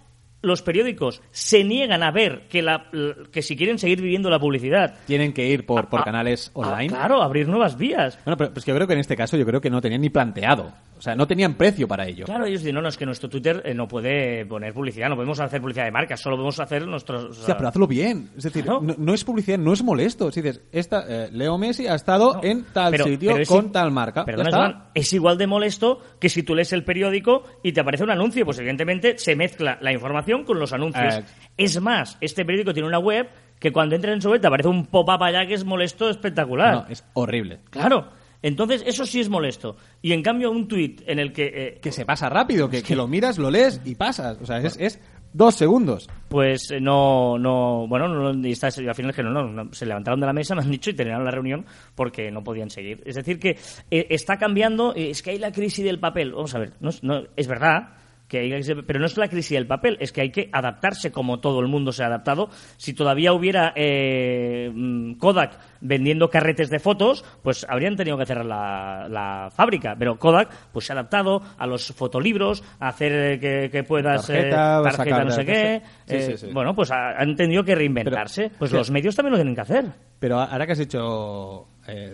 los 0.42 0.62
periódicos 0.62 1.22
se 1.30 1.64
niegan 1.64 2.02
a 2.02 2.10
ver 2.10 2.46
que, 2.48 2.62
la, 2.62 2.86
que 3.32 3.42
si 3.42 3.56
quieren 3.56 3.78
seguir 3.78 4.00
viviendo 4.00 4.30
la 4.30 4.38
publicidad... 4.38 4.94
Tienen 5.06 5.32
que 5.32 5.46
ir 5.46 5.66
por, 5.66 5.88
por 5.88 6.04
canales 6.04 6.50
online. 6.54 6.88
claro, 6.88 7.22
abrir 7.22 7.48
nuevas 7.48 7.76
vías. 7.76 8.18
Bueno, 8.24 8.36
pero 8.36 8.52
es 8.54 8.64
que 8.64 8.70
yo 8.70 8.76
creo 8.76 8.86
que 8.86 8.92
en 8.92 9.00
este 9.00 9.16
caso 9.16 9.36
yo 9.36 9.44
creo 9.44 9.60
que 9.60 9.70
no 9.70 9.80
tenían 9.80 10.02
ni 10.02 10.10
planteado. 10.10 10.72
O 10.98 11.00
sea, 11.00 11.14
no 11.14 11.26
tenían 11.26 11.54
precio 11.54 11.86
para 11.86 12.06
ello. 12.06 12.24
Claro, 12.24 12.46
ellos 12.46 12.60
dicen, 12.60 12.74
no, 12.74 12.82
no, 12.82 12.88
es 12.88 12.96
que 12.96 13.04
nuestro 13.04 13.28
Twitter 13.28 13.62
eh, 13.64 13.74
no 13.74 13.86
puede 13.86 14.46
poner 14.46 14.72
publicidad, 14.72 15.08
no 15.08 15.14
podemos 15.14 15.38
hacer 15.40 15.60
publicidad 15.60 15.84
de 15.84 15.90
marcas, 15.90 16.20
solo 16.20 16.36
podemos 16.36 16.58
hacer 16.58 16.86
nuestros... 16.86 17.38
O 17.38 17.44
sea, 17.44 17.56
pero 17.56 17.68
hazlo 17.68 17.86
bien. 17.86 18.30
Es 18.36 18.44
decir, 18.44 18.64
no, 18.66 19.14
es 19.14 19.24
publicidad, 19.24 19.58
no 19.58 19.72
es 19.72 19.82
molesto. 19.82 20.30
Si 20.32 20.40
dices, 20.40 20.62
esta, 20.72 21.04
eh, 21.08 21.28
Leo 21.32 21.58
Messi 21.58 21.86
ha 21.86 21.94
estado 21.94 22.40
en 22.42 22.64
tal 22.72 22.96
sitio 22.98 23.36
con 23.46 23.72
tal 23.72 23.90
marca. 23.90 24.24
Perdona, 24.24 24.90
es 24.94 25.12
igual 25.12 25.38
de 25.38 25.46
molesto 25.46 26.00
que 26.20 26.28
si 26.28 26.42
tú 26.42 26.54
lees 26.54 26.72
el 26.72 26.84
periódico 26.84 27.44
y 27.62 27.72
te 27.72 27.80
aparece 27.80 28.04
un 28.04 28.10
anuncio. 28.10 28.44
Pues 28.44 28.58
evidentemente 28.58 29.18
se 29.18 29.36
mezcla 29.36 29.78
la 29.80 29.92
información 29.92 30.44
con 30.44 30.58
los 30.58 30.72
anuncios. 30.72 31.22
Es 31.56 31.80
más, 31.80 32.16
este 32.20 32.44
periódico 32.44 32.72
tiene 32.72 32.88
una 32.88 32.98
web 32.98 33.28
que 33.58 33.72
cuando 33.72 33.94
entres 33.94 34.14
en 34.14 34.22
su 34.22 34.30
web 34.30 34.40
te 34.40 34.46
aparece 34.46 34.68
un 34.68 34.86
pop-up 34.86 35.22
allá 35.22 35.46
que 35.46 35.54
es 35.54 35.64
molesto 35.64 36.10
espectacular. 36.10 36.74
No, 36.74 36.86
es 36.88 37.04
horrible. 37.14 37.60
Claro. 37.70 38.08
Entonces, 38.42 38.82
eso 38.86 39.04
sí 39.06 39.20
es 39.20 39.28
molesto. 39.28 39.76
Y 40.02 40.12
en 40.12 40.22
cambio, 40.22 40.50
un 40.50 40.68
tuit 40.68 41.02
en 41.06 41.18
el 41.18 41.32
que... 41.32 41.46
Eh, 41.46 41.78
que 41.80 41.92
se 41.92 42.04
pasa 42.04 42.28
rápido, 42.28 42.68
que, 42.68 42.82
que, 42.82 42.96
lo 42.96 43.08
miras, 43.08 43.38
lo 43.38 43.50
lees 43.50 43.80
y 43.84 43.94
pasas. 43.94 44.38
O 44.40 44.46
sea, 44.46 44.58
es, 44.58 44.76
es 44.78 45.00
dos 45.32 45.54
segundos. 45.54 46.08
Pues 46.28 46.70
eh, 46.70 46.80
no, 46.80 47.38
no, 47.38 47.86
bueno, 47.86 48.08
no, 48.08 48.46
y 48.46 48.52
está, 48.52 48.68
al 48.68 48.94
final 48.94 49.14
que 49.14 49.22
no, 49.22 49.30
no, 49.30 49.72
se 49.72 49.86
levantaron 49.86 50.20
de 50.20 50.26
la 50.26 50.32
mesa, 50.32 50.54
me 50.56 50.62
han 50.62 50.70
dicho, 50.70 50.90
y 50.90 50.94
terminaron 50.94 51.24
la 51.24 51.30
reunión 51.30 51.66
porque 51.94 52.30
no 52.30 52.42
podían 52.42 52.70
seguir. 52.70 53.02
Es 53.04 53.16
decir, 53.16 53.38
que 53.38 53.58
eh, 53.90 54.06
está 54.10 54.38
cambiando, 54.38 54.94
es 54.94 55.22
que 55.22 55.30
hay 55.30 55.38
la 55.38 55.52
crisis 55.52 55.84
del 55.84 55.98
papel. 55.98 56.32
Vamos 56.32 56.54
a 56.54 56.58
ver, 56.58 56.72
no, 56.80 56.90
no, 57.02 57.22
es 57.36 57.46
verdad 57.46 57.90
pero 58.28 58.98
no 58.98 59.06
es 59.06 59.16
la 59.16 59.28
crisis 59.28 59.52
del 59.52 59.66
papel, 59.66 59.96
es 60.00 60.12
que 60.12 60.20
hay 60.20 60.30
que 60.30 60.48
adaptarse 60.52 61.12
como 61.12 61.38
todo 61.40 61.60
el 61.60 61.68
mundo 61.68 61.92
se 61.92 62.02
ha 62.02 62.06
adaptado. 62.06 62.48
Si 62.76 62.92
todavía 62.92 63.32
hubiera 63.32 63.72
eh, 63.76 64.70
mm, 64.72 65.14
Kodak 65.14 65.58
vendiendo 65.80 66.28
carretes 66.28 66.70
de 66.70 66.78
fotos, 66.78 67.24
pues 67.42 67.66
habrían 67.68 67.96
tenido 67.96 68.18
que 68.18 68.26
cerrar 68.26 68.46
la, 68.46 69.48
fábrica. 69.54 69.94
Pero 69.98 70.18
Kodak 70.18 70.50
pues 70.72 70.86
se 70.86 70.92
ha 70.92 70.94
adaptado 70.94 71.40
a 71.56 71.66
los 71.66 71.92
fotolibros, 71.92 72.64
a 72.80 72.88
hacer 72.88 73.38
que, 73.38 73.84
puedas 73.84 74.26
tarjeta, 74.26 74.80
eh, 74.80 74.82
tarjeta 74.82 75.24
no 75.24 75.30
sé 75.30 75.44
qué. 75.44 75.82
Eh, 76.08 76.36
bueno, 76.52 76.74
pues 76.74 76.90
han 76.90 77.36
tenido 77.36 77.62
que 77.62 77.74
reinventarse. 77.74 78.50
pues 78.58 78.72
los 78.72 78.90
medios 78.90 79.14
también 79.14 79.32
lo 79.32 79.38
tienen 79.38 79.54
que 79.54 79.60
hacer. 79.60 79.84
Pero 80.18 80.40
ahora 80.40 80.66
que 80.66 80.72
has 80.72 80.78
dicho, 80.78 81.68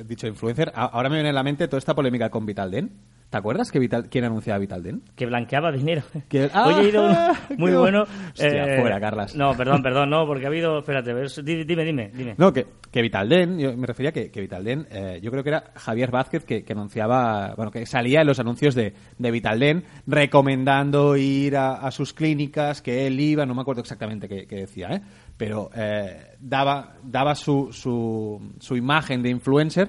dicho 0.04 0.26
influencer, 0.26 0.72
ahora 0.74 1.08
me 1.08 1.16
viene 1.16 1.30
a 1.30 1.32
la 1.32 1.42
mente 1.42 1.68
toda 1.68 1.78
esta 1.78 1.94
polémica 1.94 2.28
con 2.28 2.44
Vitalden 2.44 2.90
¿Te 3.32 3.38
acuerdas 3.38 3.72
que 3.72 3.78
Vital, 3.78 4.10
quién 4.10 4.26
anunciaba 4.26 4.58
Vitalden? 4.58 5.04
Que 5.16 5.24
blanqueaba 5.24 5.72
dinero. 5.72 6.02
Que, 6.28 6.50
Oye, 6.66 6.82
he 6.82 6.88
ido 6.90 7.08
muy 7.56 7.72
bueno. 7.72 8.02
Hostia, 8.02 8.74
eh, 8.74 8.78
fuera, 8.78 9.00
Carlas. 9.00 9.34
No, 9.34 9.56
perdón, 9.56 9.82
perdón, 9.82 10.10
no, 10.10 10.26
porque 10.26 10.44
ha 10.44 10.48
habido. 10.48 10.80
Espérate, 10.80 11.14
dime, 11.42 11.82
dime, 11.82 12.10
dime. 12.12 12.34
No, 12.36 12.52
que, 12.52 12.66
que 12.90 13.00
Vitalden, 13.00 13.58
yo 13.58 13.74
me 13.74 13.86
refería 13.86 14.12
que, 14.12 14.30
que 14.30 14.42
Vitalden, 14.42 14.86
eh, 14.90 15.18
yo 15.22 15.30
creo 15.30 15.42
que 15.42 15.48
era 15.48 15.64
Javier 15.76 16.10
Vázquez 16.10 16.44
que, 16.44 16.62
que, 16.62 16.74
anunciaba, 16.74 17.54
bueno, 17.56 17.70
que 17.70 17.86
salía 17.86 18.20
en 18.20 18.26
los 18.26 18.38
anuncios 18.38 18.74
de, 18.74 18.92
de 19.16 19.30
Vitalden 19.30 19.82
recomendando 20.06 21.16
ir 21.16 21.56
a, 21.56 21.90
sus 21.90 22.12
clínicas, 22.12 22.82
que 22.82 23.06
él 23.06 23.18
iba, 23.18 23.46
no 23.46 23.54
me 23.54 23.62
acuerdo 23.62 23.80
exactamente 23.80 24.28
qué, 24.28 24.44
decía, 24.44 24.88
¿eh? 24.90 25.00
Pero 25.38 25.70
eh, 25.74 26.36
daba, 26.38 26.96
daba 27.02 27.34
su, 27.34 27.72
su, 27.72 28.56
su 28.60 28.76
imagen 28.76 29.22
de 29.22 29.30
influencer 29.30 29.88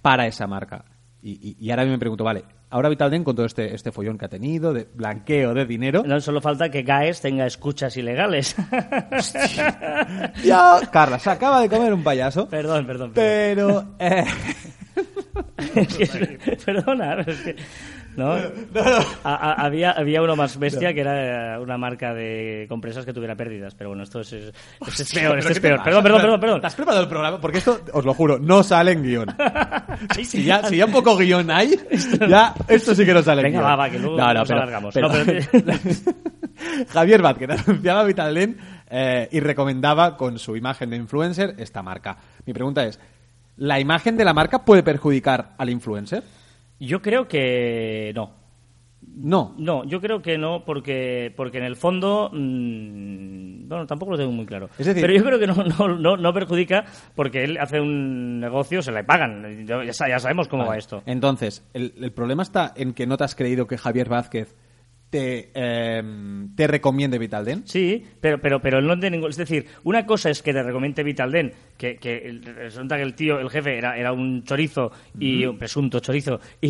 para 0.00 0.28
esa 0.28 0.46
marca. 0.46 0.84
Y, 1.26 1.56
y, 1.58 1.70
ahora 1.70 1.86
me 1.86 1.98
pregunto, 1.98 2.22
vale, 2.22 2.44
ahora 2.74 2.88
Vitalden 2.88 3.22
con 3.22 3.36
todo 3.36 3.46
este, 3.46 3.72
este 3.72 3.92
follón 3.92 4.18
que 4.18 4.24
ha 4.24 4.28
tenido, 4.28 4.74
de 4.74 4.88
blanqueo 4.92 5.54
de 5.54 5.64
dinero... 5.64 6.02
No 6.04 6.20
solo 6.20 6.40
falta 6.40 6.70
que 6.70 6.82
Gaes 6.82 7.20
tenga 7.20 7.46
escuchas 7.46 7.96
ilegales. 7.96 8.56
ya, 10.44 10.80
Carla, 10.90 11.20
se 11.20 11.30
acaba 11.30 11.60
de 11.60 11.68
comer 11.68 11.94
un 11.94 12.02
payaso. 12.02 12.48
Perdón, 12.48 12.84
perdón. 12.84 13.12
Pero... 13.14 13.94
Eh... 14.00 14.24
perdona, 16.66 17.20
es 17.20 17.40
que 17.42 17.56
¿no? 18.16 18.36
había, 19.24 19.92
había 19.92 20.22
uno 20.22 20.36
más 20.36 20.58
bestia 20.58 20.92
que 20.92 21.00
era 21.00 21.60
una 21.60 21.78
marca 21.78 22.14
de 22.14 22.66
compresas 22.68 23.04
que 23.04 23.12
tuviera 23.12 23.34
pérdidas, 23.36 23.74
pero 23.74 23.90
bueno, 23.90 24.04
esto 24.04 24.20
es, 24.20 24.30
peor, 25.12 25.38
esto 25.38 25.52
es 25.52 25.60
peor. 25.60 25.82
Perdón, 25.82 26.02
perdón, 26.02 26.20
perdón, 26.20 26.40
perdón. 26.40 26.60
¿Te 26.60 26.66
has 26.66 26.74
preparado 26.74 27.02
el 27.02 27.08
programa? 27.08 27.40
Porque 27.40 27.58
esto, 27.58 27.80
os 27.92 28.04
lo 28.04 28.14
juro, 28.14 28.38
no 28.38 28.62
sale 28.62 28.92
en 28.92 29.02
guion. 29.02 29.36
si, 30.24 30.44
ya, 30.44 30.62
si 30.64 30.76
ya 30.76 30.86
un 30.86 30.92
poco 30.92 31.16
guion 31.16 31.50
hay, 31.50 31.78
ya 32.28 32.54
esto 32.68 32.94
sí 32.94 33.04
que 33.04 33.14
no 33.14 33.22
sale 33.22 33.42
Venga, 33.42 33.58
en 33.58 33.62
guion. 33.62 33.72
va, 33.72 33.76
va, 33.76 33.90
que 33.90 33.98
luego 33.98 34.16
no, 34.16 34.34
nos 34.34 34.50
alargamos. 34.50 34.94
Pero... 34.94 35.08
Javier 36.88 37.22
Vázquez 37.22 37.50
anunciaba 37.50 38.04
Vitalden 38.04 38.56
eh, 38.90 39.28
y 39.30 39.40
recomendaba 39.40 40.16
con 40.16 40.38
su 40.38 40.56
imagen 40.56 40.90
de 40.90 40.96
influencer 40.96 41.54
esta 41.58 41.82
marca. 41.82 42.16
Mi 42.46 42.52
pregunta 42.52 42.84
es, 42.84 43.00
¿la 43.56 43.80
imagen 43.80 44.16
de 44.16 44.24
la 44.24 44.34
marca 44.34 44.64
puede 44.64 44.82
perjudicar 44.82 45.54
al 45.58 45.70
influencer? 45.70 46.22
Yo 46.80 47.00
creo 47.02 47.28
que 47.28 48.12
no. 48.14 48.42
No. 49.16 49.54
No, 49.58 49.84
yo 49.84 50.00
creo 50.00 50.22
que 50.22 50.38
no, 50.38 50.64
porque, 50.64 51.32
porque 51.36 51.58
en 51.58 51.64
el 51.64 51.76
fondo. 51.76 52.30
mm, 52.32 53.68
bueno, 53.68 53.86
tampoco 53.86 54.12
lo 54.12 54.18
tengo 54.18 54.32
muy 54.32 54.46
claro. 54.46 54.68
Es 54.78 54.86
decir- 54.86 55.02
Pero 55.02 55.14
yo 55.14 55.24
creo 55.24 55.38
que 55.38 55.46
no, 55.46 55.54
no, 55.54 55.88
no, 55.96 56.16
no 56.16 56.32
perjudica 56.32 56.84
porque 57.14 57.44
él 57.44 57.58
hace 57.58 57.80
un 57.80 58.40
negocio, 58.40 58.82
se 58.82 58.92
le 58.92 59.04
pagan. 59.04 59.66
Ya, 59.66 59.84
ya 59.84 60.18
sabemos 60.18 60.48
cómo 60.48 60.66
va 60.66 60.76
esto. 60.76 61.02
Entonces, 61.06 61.64
el, 61.74 61.92
el 62.00 62.12
problema 62.12 62.42
está 62.42 62.72
en 62.76 62.92
que 62.92 63.06
no 63.06 63.16
te 63.16 63.24
has 63.24 63.34
creído 63.34 63.66
que 63.66 63.78
Javier 63.78 64.08
Vázquez 64.08 64.54
te, 65.14 65.50
eh, 65.54 66.02
te 66.56 66.66
recomiende 66.66 67.20
Vitalden. 67.20 67.62
Sí, 67.68 68.02
pero, 68.20 68.40
pero, 68.40 68.60
pero 68.60 68.82
no 68.82 68.96
ningún... 69.10 69.30
Es 69.30 69.36
decir, 69.36 69.64
una 69.84 70.04
cosa 70.06 70.28
es 70.28 70.42
que 70.42 70.52
te 70.52 70.60
recomiende 70.60 71.04
Vitalden, 71.04 71.52
que, 71.78 71.98
que 71.98 72.40
resulta 72.56 72.96
que 72.96 73.02
el 73.04 73.14
tío, 73.14 73.38
el 73.38 73.48
jefe, 73.48 73.78
era, 73.78 73.96
era 73.96 74.12
un 74.12 74.42
chorizo, 74.42 74.90
y 75.20 75.44
un 75.46 75.56
presunto 75.56 76.00
chorizo, 76.00 76.40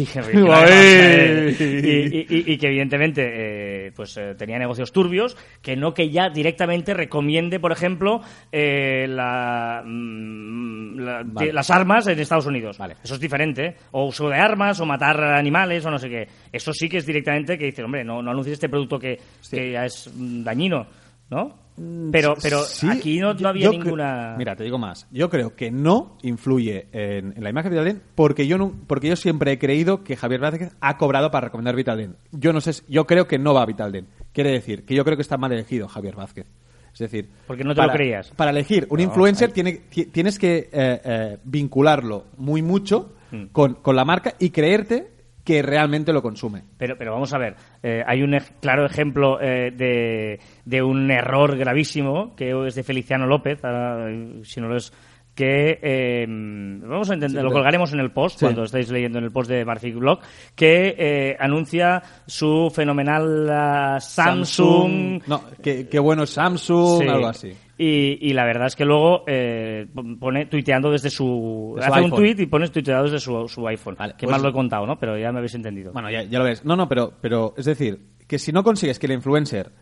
eh, 0.70 1.54
y, 1.58 2.18
y- 2.18 2.26
y- 2.50 2.52
y 2.52 2.58
que 2.58 2.66
evidentemente 2.66 3.22
eh, 3.24 3.73
pues 3.92 4.16
eh, 4.16 4.34
tenía 4.36 4.58
negocios 4.58 4.92
turbios, 4.92 5.36
que 5.62 5.76
no 5.76 5.94
que 5.94 6.10
ya 6.10 6.28
directamente 6.30 6.94
recomiende, 6.94 7.58
por 7.60 7.72
ejemplo, 7.72 8.20
eh, 8.52 9.06
la, 9.08 9.82
mm, 9.84 10.98
la- 11.00 11.22
Vale. 11.24 11.52
las 11.52 11.70
armas 11.70 12.06
en 12.06 12.18
Estados 12.18 12.46
Unidos. 12.46 12.78
Vale. 12.78 12.96
Eso 13.02 13.14
es 13.14 13.20
diferente. 13.20 13.66
¿eh? 13.66 13.76
O 13.92 14.06
uso 14.06 14.28
de 14.28 14.36
armas, 14.36 14.80
o 14.80 14.86
matar 14.86 15.22
animales, 15.22 15.84
o 15.86 15.90
no 15.90 15.98
sé 15.98 16.08
qué. 16.08 16.28
Eso 16.52 16.72
sí 16.72 16.88
que 16.88 16.98
es 16.98 17.06
directamente 17.06 17.58
que 17.58 17.66
dice, 17.66 17.82
hombre, 17.82 18.04
no, 18.04 18.22
no 18.22 18.30
anuncies 18.30 18.54
este 18.54 18.68
producto 18.68 18.98
que, 18.98 19.18
Sí. 19.40 19.56
que 19.56 19.72
ya 19.72 19.84
es 19.84 20.10
mm, 20.14 20.42
dañino, 20.44 20.86
¿no? 21.30 21.63
Pero, 22.12 22.34
pero 22.40 22.62
Sí, 22.62 22.88
aquí 22.88 23.18
no, 23.18 23.34
no 23.34 23.48
había 23.48 23.68
ninguna... 23.70 24.36
Mira, 24.38 24.54
te 24.54 24.62
digo 24.64 24.78
más. 24.78 25.08
Yo 25.10 25.28
creo 25.28 25.56
que 25.56 25.70
no 25.72 26.16
influye 26.22 26.86
en, 26.92 27.32
en 27.36 27.42
la 27.42 27.50
imagen 27.50 27.72
de 27.72 27.78
Vitalden 27.80 28.02
porque 28.14 28.46
yo, 28.46 28.58
no, 28.58 28.72
porque 28.86 29.08
yo 29.08 29.16
siempre 29.16 29.50
he 29.52 29.58
creído 29.58 30.04
que 30.04 30.16
Javier 30.16 30.40
Vázquez 30.40 30.76
ha 30.80 30.96
cobrado 30.98 31.30
para 31.32 31.46
recomendar 31.46 31.74
Vitalden. 31.74 32.16
Yo 32.30 32.52
no 32.52 32.60
sé, 32.60 32.82
yo 32.88 33.06
creo 33.06 33.26
que 33.26 33.38
no 33.38 33.54
va 33.54 33.62
a 33.62 33.66
Vitalden. 33.66 34.06
Quiere 34.32 34.50
decir 34.50 34.84
que 34.84 34.94
yo 34.94 35.04
creo 35.04 35.16
que 35.16 35.22
está 35.22 35.36
mal 35.36 35.50
elegido 35.52 35.88
Javier 35.88 36.14
Vázquez. 36.14 36.46
Es 36.92 36.98
decir, 37.00 37.28
Porque 37.48 37.64
no 37.64 37.74
te 37.74 37.80
lo 37.80 37.88
para- 37.88 37.96
creías. 37.96 38.30
Para 38.36 38.52
elegir 38.52 38.86
un 38.88 38.98
No, 38.98 39.02
influencer 39.02 39.50
tiene, 39.50 39.72
ti- 39.90 40.06
tienes 40.06 40.38
que 40.38 40.68
eh, 40.72 41.00
eh, 41.04 41.38
vincularlo 41.44 42.26
muy 42.36 42.62
mucho 42.62 43.10
Mm. 43.32 43.46
con, 43.46 43.74
con 43.74 43.96
la 43.96 44.04
marca 44.04 44.34
y 44.38 44.50
creerte 44.50 45.08
que 45.44 45.60
realmente 45.62 46.12
lo 46.12 46.22
consume. 46.22 46.62
Pero, 46.78 46.96
pero 46.96 47.12
vamos 47.12 47.32
a 47.34 47.38
ver, 47.38 47.54
eh, 47.82 48.02
hay 48.06 48.22
un 48.22 48.32
ej- 48.34 48.52
claro 48.60 48.86
ejemplo 48.86 49.38
eh, 49.40 49.70
de, 49.76 50.40
de 50.64 50.82
un 50.82 51.10
error 51.10 51.56
gravísimo, 51.56 52.34
que 52.34 52.52
es 52.66 52.74
de 52.74 52.82
Feliciano 52.82 53.26
López, 53.26 53.62
ahora, 53.64 54.10
eh, 54.10 54.40
si 54.42 54.60
no 54.60 54.68
lo 54.68 54.76
es, 54.76 54.92
que 55.34 55.80
eh, 55.82 56.24
vamos 56.28 57.10
a 57.10 57.14
intentar, 57.14 57.40
Sí, 57.42 57.44
lo 57.44 57.52
colgaremos 57.52 57.92
en 57.92 57.98
el 58.00 58.12
post, 58.12 58.38
Sí. 58.38 58.44
cuando 58.46 58.62
estáis 58.62 58.88
leyendo 58.90 59.18
en 59.18 59.24
el 59.24 59.32
post 59.32 59.50
de 59.50 59.64
Marfic 59.64 59.96
Blog, 59.96 60.20
que 60.54 60.94
eh, 60.96 61.36
anuncia 61.40 62.00
su 62.26 62.70
fenomenal 62.74 63.48
ah, 63.50 63.98
Samsung... 64.00 65.22
No, 65.26 65.42
qué, 65.62 65.98
bueno 65.98 66.24
Samsung, 66.24 67.02
Sí. 67.02 67.08
algo 67.08 67.26
así. 67.26 67.52
Y, 67.76 68.18
y 68.20 68.32
la 68.34 68.44
verdad 68.44 68.68
es 68.68 68.76
que 68.76 68.84
luego 68.84 69.24
eh, 69.26 69.86
pone 70.20 70.46
tuiteando 70.46 70.90
desde 70.92 71.10
su... 71.10 71.74
De 71.76 71.82
su 71.82 71.92
hace 71.92 72.02
un 72.04 72.10
tweet 72.12 72.36
y 72.38 72.46
pones 72.46 72.70
tuiteado 72.70 73.04
desde 73.04 73.18
su, 73.18 73.48
su 73.48 73.66
iPhone. 73.66 73.96
Vale, 73.98 74.14
que 74.16 74.26
pues- 74.26 74.30
más 74.32 74.42
lo 74.42 74.50
he 74.50 74.52
contado, 74.52 74.86
¿no? 74.86 74.96
Pero 74.98 75.18
ya 75.18 75.32
me 75.32 75.38
habéis 75.38 75.54
entendido. 75.56 75.92
Bueno, 75.92 76.10
ya, 76.10 76.22
ya 76.22 76.38
lo 76.38 76.44
ves. 76.44 76.64
No, 76.64 76.76
no, 76.76 76.88
pero, 76.88 77.12
pero 77.20 77.52
es 77.56 77.64
decir, 77.64 77.98
que 78.28 78.38
si 78.38 78.52
no 78.52 78.62
consigues 78.62 78.98
que 78.98 79.06
el 79.06 79.12
influencer 79.12 79.72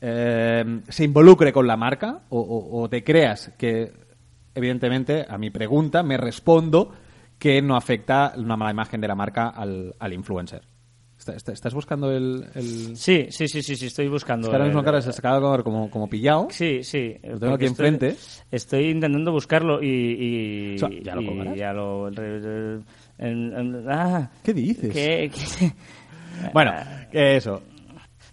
eh, 0.00 0.80
se 0.88 1.04
involucre 1.04 1.52
con 1.52 1.66
la 1.66 1.76
marca 1.76 2.22
o, 2.30 2.40
o- 2.40 2.82
o 2.82 2.88
te 2.88 3.04
creas 3.04 3.52
que, 3.58 3.92
evidentemente, 4.54 5.24
a 5.28 5.36
mi 5.38 5.50
pregunta 5.50 6.02
me 6.02 6.16
respondo 6.16 6.92
que 7.38 7.60
no 7.60 7.76
afecta 7.76 8.32
una 8.36 8.56
mala 8.56 8.70
imagen 8.70 9.00
de 9.00 9.08
la 9.08 9.14
marca 9.14 9.48
al, 9.48 9.94
al 9.98 10.12
influencer. 10.12 10.62
¿Está- 11.24 11.36
está- 11.36 11.52
¿Estás 11.52 11.72
buscando 11.72 12.10
el...? 12.12 12.44
el... 12.54 12.96
Sí, 12.98 13.28
sí, 13.30 13.48
sí, 13.48 13.62
sí, 13.62 13.76
sí, 13.76 13.86
estoy 13.86 14.08
buscando. 14.08 14.48
Es 14.48 14.50
que 14.50 14.56
ahora 14.56 14.66
mismo, 14.66 14.80
el- 14.80 14.84
cara, 14.84 15.00
se 15.00 15.08
ha 15.08 15.12
quedado 15.14 15.64
como, 15.64 15.88
como 15.90 16.06
pillado. 16.06 16.48
Sí, 16.50 16.82
sí. 16.84 17.16
Lo 17.22 17.38
tengo 17.38 17.54
aquí 17.54 17.64
estoy- 17.64 17.86
enfrente. 17.86 18.16
Estoy 18.50 18.90
intentando 18.90 19.32
buscarlo 19.32 19.82
y. 19.82 19.86
y 19.88 20.74
O 20.74 20.78
sea, 20.80 20.88
¿ya 21.02 21.14
lo 21.14 21.22
y 21.22 21.56
ya 21.56 21.72
lo. 21.72 22.10
ah, 23.88 24.30
¿Qué 24.42 24.52
dices? 24.52 24.92
que- 24.92 25.30
que- 25.30 25.72
Bueno, 26.52 26.72
eso. 27.12 27.62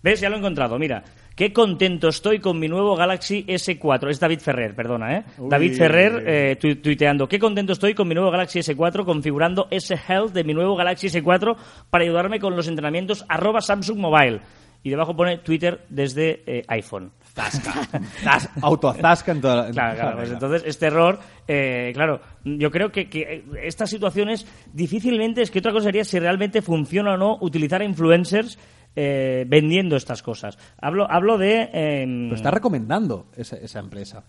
¿Ves? 0.03 0.19
Ya 0.19 0.29
lo 0.29 0.35
he 0.35 0.39
encontrado. 0.39 0.77
Mira, 0.77 1.01
qué 1.35 1.51
contento 1.53 2.07
estoy 2.09 2.39
con 2.39 2.59
mi 2.59 2.67
nuevo 2.67 2.95
Galaxy 2.95 3.43
S4. 3.45 4.09
Es 4.09 4.19
David 4.19 4.39
Ferrer, 4.39 4.75
perdona, 4.75 5.17
¿eh? 5.17 5.23
Uy. 5.37 5.49
David 5.49 5.73
Ferrer 5.77 6.23
eh, 6.25 6.55
tu- 6.57 6.75
tuiteando. 6.77 7.27
Qué 7.27 7.39
contento 7.39 7.73
estoy 7.73 7.93
con 7.93 8.07
mi 8.07 8.15
nuevo 8.15 8.31
Galaxy 8.31 8.59
S4 8.59 9.05
configurando 9.05 9.67
S-Health 9.71 10.33
de 10.33 10.43
mi 10.43 10.53
nuevo 10.53 10.75
Galaxy 10.75 11.07
S4 11.07 11.55
para 11.89 12.03
ayudarme 12.03 12.39
con 12.39 12.55
los 12.55 12.67
entrenamientos 12.67 13.25
arroba 13.27 13.61
Samsung 13.61 13.97
Mobile. 13.99 14.39
Y 14.83 14.89
debajo 14.89 15.15
pone 15.15 15.37
Twitter 15.37 15.81
desde 15.89 16.41
eh, 16.47 16.63
iPhone. 16.67 17.11
Zasca. 17.35 17.71
Zas- 18.23 18.49
Autozasca 18.63 19.31
en 19.31 19.39
toda 19.41 19.55
la... 19.67 19.69
Claro, 19.71 19.95
claro, 19.99 20.17
pues 20.17 20.31
entonces 20.31 20.63
este 20.65 20.87
error, 20.87 21.19
eh, 21.47 21.91
claro, 21.93 22.19
yo 22.43 22.71
creo 22.71 22.91
que, 22.91 23.07
que 23.07 23.43
estas 23.63 23.91
situaciones 23.91 24.45
difícilmente 24.73 25.43
es 25.43 25.51
que 25.51 25.59
otra 25.59 25.71
cosa 25.71 25.85
sería 25.85 26.03
si 26.03 26.17
realmente 26.19 26.63
funciona 26.63 27.13
o 27.13 27.17
no 27.17 27.37
utilizar 27.41 27.81
a 27.81 27.85
influencers 27.85 28.57
eh, 28.95 29.45
vendiendo 29.47 29.95
estas 29.95 30.21
cosas. 30.21 30.57
Hablo, 30.79 31.09
hablo 31.09 31.37
de... 31.37 31.69
em, 31.73 32.25
Pero 32.25 32.35
está 32.35 32.51
recomendando 32.51 33.27
esa, 33.35 33.57
esa 33.57 33.79
empresa. 33.79 34.23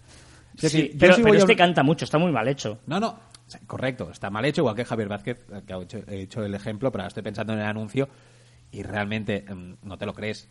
Es 0.55 0.63
decir, 0.63 0.97
pero, 0.99 1.15
sí 1.15 1.23
pero 1.23 1.35
a 1.35 1.39
este 1.39 1.57
canta 1.57 1.83
mucho, 1.83 2.05
está 2.05 2.19
muy 2.19 2.31
mal 2.31 2.47
hecho. 2.49 2.79
No, 2.87 3.01
no, 3.01 3.19
correcto, 3.67 4.11
está 4.11 4.31
mal 4.31 4.45
hecho, 4.45 4.61
igual 4.61 4.77
que 4.77 4.85
Javier 4.85 5.09
Vázquez, 5.09 5.47
eh, 5.53 5.63
que 5.67 5.75
hecho, 5.75 5.99
he 6.09 6.23
hecho 6.23 6.45
el 6.45 6.55
ejemplo, 6.55 6.93
pero 6.93 7.03
ahora 7.03 7.09
estoy 7.09 7.23
pensando 7.23 7.53
en 7.55 7.61
el 7.61 7.67
anuncio 7.67 8.09
y 8.71 8.83
realmente 8.83 9.45
em, 9.49 9.77
no 9.83 9.97
te 9.99 10.07
lo 10.07 10.15
crees. 10.15 10.49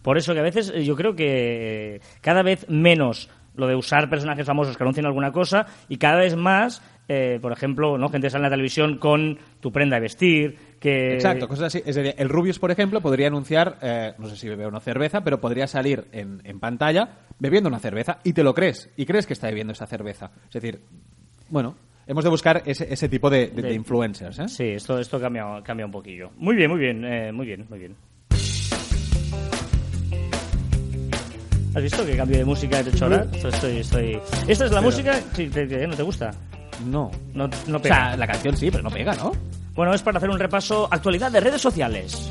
Por 0.00 0.16
eso 0.16 0.32
que 0.32 0.40
a 0.40 0.44
veces 0.44 0.72
eh, 0.74 0.84
yo 0.84 0.96
creo 0.96 1.14
que 1.14 2.00
cada 2.20 2.42
vez 2.42 2.66
menos 2.68 3.28
lo 3.54 3.66
de 3.66 3.74
usar 3.74 4.08
personajes 4.08 4.46
famosos 4.46 4.76
que 4.76 4.82
anuncian 4.82 5.06
alguna 5.06 5.32
cosa 5.32 5.66
y 5.88 5.98
cada 5.98 6.16
vez 6.16 6.36
más, 6.36 6.82
eh, 7.14 7.38
por 7.42 7.52
ejemplo, 7.52 7.98
no 7.98 8.08
gente 8.08 8.30
sale 8.30 8.40
en 8.40 8.50
la 8.50 8.50
televisión 8.56 8.98
con 8.98 9.38
tu 9.60 9.70
prenda 9.70 9.96
de 9.96 10.00
vestir, 10.02 10.56
que... 10.80 11.14
Exacto, 11.14 11.46
cosas 11.46 11.66
así. 11.66 11.82
Es 11.84 11.94
decir, 11.94 12.14
el 12.16 12.28
Rubius, 12.28 12.58
por 12.58 12.70
ejemplo, 12.70 13.00
podría 13.02 13.26
anunciar, 13.26 13.78
eh, 13.82 14.14
no 14.18 14.26
sé 14.28 14.36
si 14.36 14.48
bebe 14.48 14.66
una 14.66 14.80
cerveza, 14.80 15.22
pero 15.22 15.40
podría 15.40 15.66
salir 15.66 16.04
en, 16.12 16.40
en 16.44 16.58
pantalla 16.58 17.08
bebiendo 17.38 17.68
una 17.68 17.78
cerveza 17.80 18.18
y 18.24 18.32
te 18.32 18.42
lo 18.42 18.54
crees, 18.54 18.88
y 18.96 19.04
crees 19.04 19.26
que 19.26 19.34
está 19.34 19.48
bebiendo 19.48 19.72
esa 19.72 19.86
cerveza. 19.86 20.30
Es 20.46 20.54
decir, 20.54 20.80
bueno, 21.50 21.76
hemos 22.06 22.24
de 22.24 22.30
buscar 22.30 22.62
ese, 22.66 22.92
ese 22.92 23.08
tipo 23.08 23.28
de, 23.28 23.48
de- 23.48 23.62
de 23.62 23.68
De- 23.68 23.74
influencers. 23.74 24.38
¿eh? 24.38 24.48
Sí, 24.48 24.64
esto, 24.70 24.98
esto 24.98 25.20
cambia, 25.20 25.44
cambia 25.62 25.84
un 25.86 25.92
poquillo. 25.92 26.30
Muy 26.36 26.56
bien, 26.56 26.70
muy 26.70 26.80
bien, 26.80 27.04
eh, 27.04 27.30
muy 27.32 27.46
bien, 27.46 27.66
muy 27.68 27.78
bien. 27.78 27.94
¿Has 31.74 31.82
visto 31.82 32.04
que 32.04 32.16
cambio 32.16 32.36
de 32.36 32.44
música 32.44 32.82
de 32.82 32.90
hecho 32.90 33.04
ahora? 33.06 33.26
Estoy, 33.32 33.78
estoy... 33.78 34.18
Esta 34.46 34.66
es 34.66 34.72
la 34.72 34.82
música 34.82 35.18
que 35.34 35.86
no 35.86 35.94
te 35.96 36.02
gusta. 36.02 36.30
No. 36.86 37.10
No, 37.34 37.48
no 37.66 37.76
O 37.78 37.82
pega. 37.82 37.94
sea, 37.96 38.16
la 38.16 38.26
canción 38.26 38.56
sí, 38.56 38.70
pero 38.70 38.82
no 38.82 38.90
pega, 38.90 39.14
¿no? 39.14 39.32
Bueno, 39.74 39.94
es 39.94 40.02
para 40.02 40.18
hacer 40.18 40.28
un 40.30 40.38
repaso 40.38 40.88
actualidad 40.90 41.30
de 41.32 41.40
redes 41.40 41.60
sociales. 41.62 42.28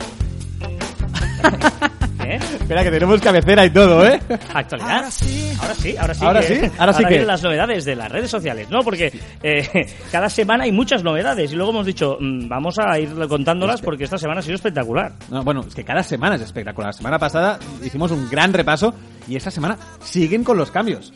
¿Qué? 2.21 2.35
Espera, 2.61 2.83
que 2.83 2.91
tenemos 2.91 3.19
cabecera 3.19 3.65
y 3.65 3.71
todo, 3.71 4.05
¿eh? 4.05 4.19
¿Actualidad? 4.53 4.91
Ahora 4.97 5.11
sí, 5.11 5.51
ahora 5.59 5.73
sí. 5.75 5.95
Ahora 5.97 6.13
sí, 6.13 6.25
Ahora 6.25 6.39
que- 6.41 6.47
sí, 6.47 6.71
ahora 6.77 6.93
sí 6.93 7.03
que- 7.03 7.09
vienen 7.09 7.27
las 7.27 7.41
novedades 7.43 7.85
de 7.85 7.95
las 7.95 8.11
redes 8.11 8.29
sociales, 8.29 8.69
¿no? 8.69 8.81
Porque 8.83 9.11
eh, 9.41 9.87
cada 10.11 10.29
semana 10.29 10.65
hay 10.65 10.71
muchas 10.71 11.03
novedades 11.03 11.51
y 11.51 11.55
luego 11.55 11.71
hemos 11.71 11.85
dicho, 11.85 12.17
mm, 12.19 12.47
vamos 12.47 12.77
a 12.79 12.99
ir 12.99 13.09
contándolas 13.27 13.81
porque 13.81 14.03
esta 14.03 14.17
semana 14.19 14.39
ha 14.39 14.43
sido 14.43 14.55
espectacular. 14.55 15.13
No, 15.29 15.43
bueno, 15.43 15.61
es 15.67 15.73
que 15.73 15.83
cada 15.83 16.03
semana 16.03 16.35
es 16.35 16.41
espectacular. 16.41 16.89
La 16.89 16.93
semana 16.93 17.17
pasada 17.19 17.57
hicimos 17.83 18.11
un 18.11 18.29
gran 18.29 18.53
repaso 18.53 18.93
y 19.27 19.35
esta 19.35 19.49
semana 19.49 19.77
siguen 20.03 20.43
con 20.43 20.57
los 20.57 20.69
cambios 20.71 21.11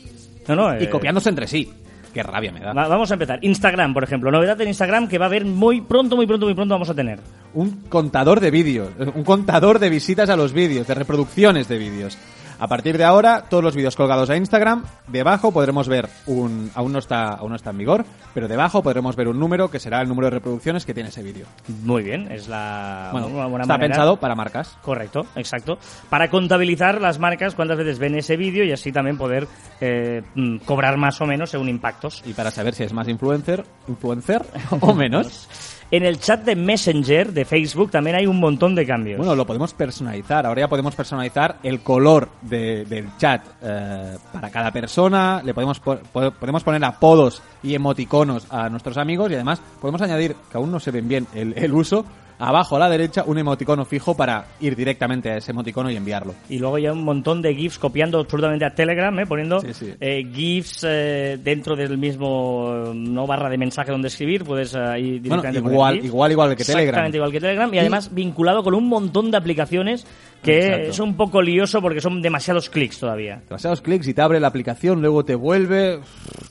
No, 0.47 0.55
no, 0.55 0.79
y 0.79 0.85
eh, 0.85 0.89
copiándose 0.89 1.29
entre 1.29 1.47
sí. 1.47 1.71
Qué 2.15 2.23
rabia 2.23 2.49
me 2.53 2.61
da. 2.61 2.71
va- 2.71 2.87
vamos 2.87 3.11
a 3.11 3.15
empezar. 3.15 3.39
Instagram, 3.41 3.93
por 3.93 4.05
ejemplo. 4.05 4.31
Novedad 4.31 4.59
en 4.61 4.69
Instagram 4.69 5.09
que 5.09 5.17
va 5.17 5.25
a 5.25 5.27
haber 5.27 5.43
muy 5.43 5.81
pronto, 5.81 6.15
muy 6.15 6.25
pronto, 6.25 6.45
muy 6.45 6.55
pronto 6.55 6.73
vamos 6.73 6.89
a 6.89 6.93
tener. 6.93 7.19
Un 7.53 7.81
contador 7.89 8.39
de 8.39 8.51
vídeos, 8.51 8.89
un 9.13 9.23
contador 9.25 9.79
de 9.79 9.89
visitas 9.89 10.29
a 10.29 10.37
los 10.37 10.53
vídeos, 10.53 10.87
de 10.87 10.93
reproducciones 10.95 11.67
de 11.67 11.77
vídeos. 11.77 12.17
A 12.57 12.67
partir 12.67 12.97
de 12.97 13.03
ahora, 13.03 13.45
todos 13.49 13.63
los 13.63 13.75
vídeos 13.75 13.95
colgados 13.95 14.29
a 14.29 14.37
Instagram, 14.37 14.83
debajo 15.07 15.51
podremos 15.51 15.89
ver 15.89 16.07
un, 16.25 16.71
aún 16.73 16.93
no 16.93 16.99
está, 16.99 17.29
aún 17.33 17.49
no 17.49 17.55
está 17.55 17.71
en 17.71 17.77
vigor, 17.77 18.05
pero 18.33 18.47
debajo 18.47 18.81
podremos 18.81 19.15
ver 19.15 19.27
un 19.27 19.39
número 19.39 19.69
que 19.69 19.79
será 19.79 20.01
el 20.01 20.07
número 20.07 20.27
de 20.27 20.31
reproducciones 20.31 20.85
que 20.85 20.93
tiene 20.93 21.09
ese 21.09 21.21
vídeo. 21.21 21.45
Muy 21.83 22.03
bien, 22.03 22.31
es 22.31 22.47
la 22.47 23.09
Bueno, 23.11 23.27
una 23.27 23.45
buena 23.47 23.63
está 23.63 23.73
manera. 23.73 23.89
pensado 23.93 24.17
para 24.17 24.35
marcas. 24.35 24.77
Correcto, 24.81 25.25
exacto. 25.35 25.77
Para 26.09 26.29
contabilizar 26.29 27.01
las 27.01 27.19
marcas 27.19 27.55
cuántas 27.55 27.77
veces 27.77 27.99
ven 27.99 28.15
ese 28.15 28.37
vídeo 28.37 28.63
y 28.63 28.71
así 28.71 28.91
también 28.91 29.17
poder 29.17 29.47
eh, 29.81 30.21
mm, 30.35 30.57
cobrar 30.59 30.97
más 30.97 31.19
o 31.21 31.25
menos 31.25 31.49
según 31.49 31.67
impactos. 31.69 32.23
Y 32.25 32.33
para 32.33 32.51
saber 32.51 32.73
si 32.73 32.83
es 32.83 32.93
más 32.93 33.07
influencer, 33.09 33.65
influencer 33.87 34.45
o 34.79 34.93
menos. 34.93 35.49
En 35.91 36.03
el 36.03 36.19
chat 36.19 36.43
de 36.43 36.55
Messenger 36.55 37.31
de 37.31 37.45
Facebook 37.45 37.91
también 37.91 38.15
hay 38.15 38.25
un 38.25 38.39
montón 38.39 38.73
de 38.75 38.85
cambios. 38.85 39.17
Bueno, 39.17 39.35
lo 39.35 39.45
podemos 39.45 39.73
personalizar. 39.73 40.45
Ahora 40.45 40.61
ya 40.61 40.67
podemos 40.67 40.95
personalizar 40.95 41.57
el 41.63 41.81
color 41.81 42.27
de- 42.41 42.85
del 42.85 43.15
chat 43.17 43.45
eh, 43.61 44.17
para 44.33 44.49
cada 44.49 44.71
persona. 44.71 45.41
Le 45.45 45.53
podemos, 45.53 45.79
po- 45.79 45.99
po- 46.11 46.31
podemos 46.31 46.63
poner 46.63 46.83
apodos 46.83 47.41
y 47.63 47.75
emoticonos 47.75 48.47
a 48.49 48.67
nuestros 48.69 48.97
amigos 48.97 49.31
y 49.31 49.35
además 49.35 49.61
podemos 49.79 50.01
añadir, 50.01 50.35
que 50.51 50.57
aún 50.57 50.71
no 50.71 50.79
se 50.79 50.91
ven 50.91 51.07
bien 51.07 51.27
el 51.33 51.73
uso, 51.73 52.03
abajo 52.39 52.75
a 52.75 52.79
la 52.79 52.89
derecha 52.89 53.23
un 53.25 53.37
emoticono 53.37 53.85
fijo 53.85 54.15
para 54.15 54.45
ir 54.59 54.75
directamente 54.75 55.31
a 55.31 55.37
ese 55.37 55.51
emoticono 55.51 55.89
y 55.89 55.95
enviarlo. 55.95 56.33
Y 56.49 56.59
luego 56.59 56.77
ya 56.77 56.91
un 56.91 57.03
montón 57.03 57.41
de 57.41 57.53
GIFs 57.55 57.79
copiando 57.79 58.19
absolutamente 58.19 58.65
a 58.65 58.73
Telegram, 58.73 59.17
¿eh? 59.19 59.25
poniendo 59.25 59.61
Sí, 59.61 59.73
sí. 59.73 59.93
eh, 59.99 60.27
GIFs 60.33 60.85
eh, 60.87 61.39
dentro 61.41 61.75
del 61.75 61.97
mismo 61.97 62.91
no 62.93 63.27
barra 63.27 63.49
de 63.49 63.57
mensaje 63.57 63.91
donde 63.91 64.07
escribir, 64.07 64.43
puedes 64.43 64.73
eh, 64.73 64.79
ahí 64.79 65.19
Bueno, 65.19 65.41
directamente 65.41 65.61
poner 65.61 65.73
igual, 65.73 66.05
igual, 66.05 66.31
igual 66.31 66.55
que 66.55 66.63
Telegram. 66.63 66.85
Exactamente 66.85 67.17
igual 67.17 67.31
que 67.31 67.39
Telegram 67.39 67.73
y, 67.73 67.79
además 67.79 68.13
vinculado 68.13 68.63
con 68.63 68.73
un 68.73 68.87
montón 68.87 69.31
de 69.31 69.37
aplicaciones 69.37 70.05
que 70.45 70.59
Exacto. 70.59 70.89
es 70.91 70.99
un 70.99 71.17
poco 71.17 71.41
lioso 71.41 71.81
porque 71.81 71.99
son 71.99 72.21
demasiados 72.21 72.69
clics 72.69 72.99
todavía. 72.99 73.41
Demasiados 73.47 73.81
clics 73.81 74.07
y 74.07 74.13
te 74.13 74.21
abre 74.21 74.39
la 74.39 74.47
aplicación, 74.47 75.01
luego 75.01 75.25
te 75.25 75.35
vuelve. 75.35 75.99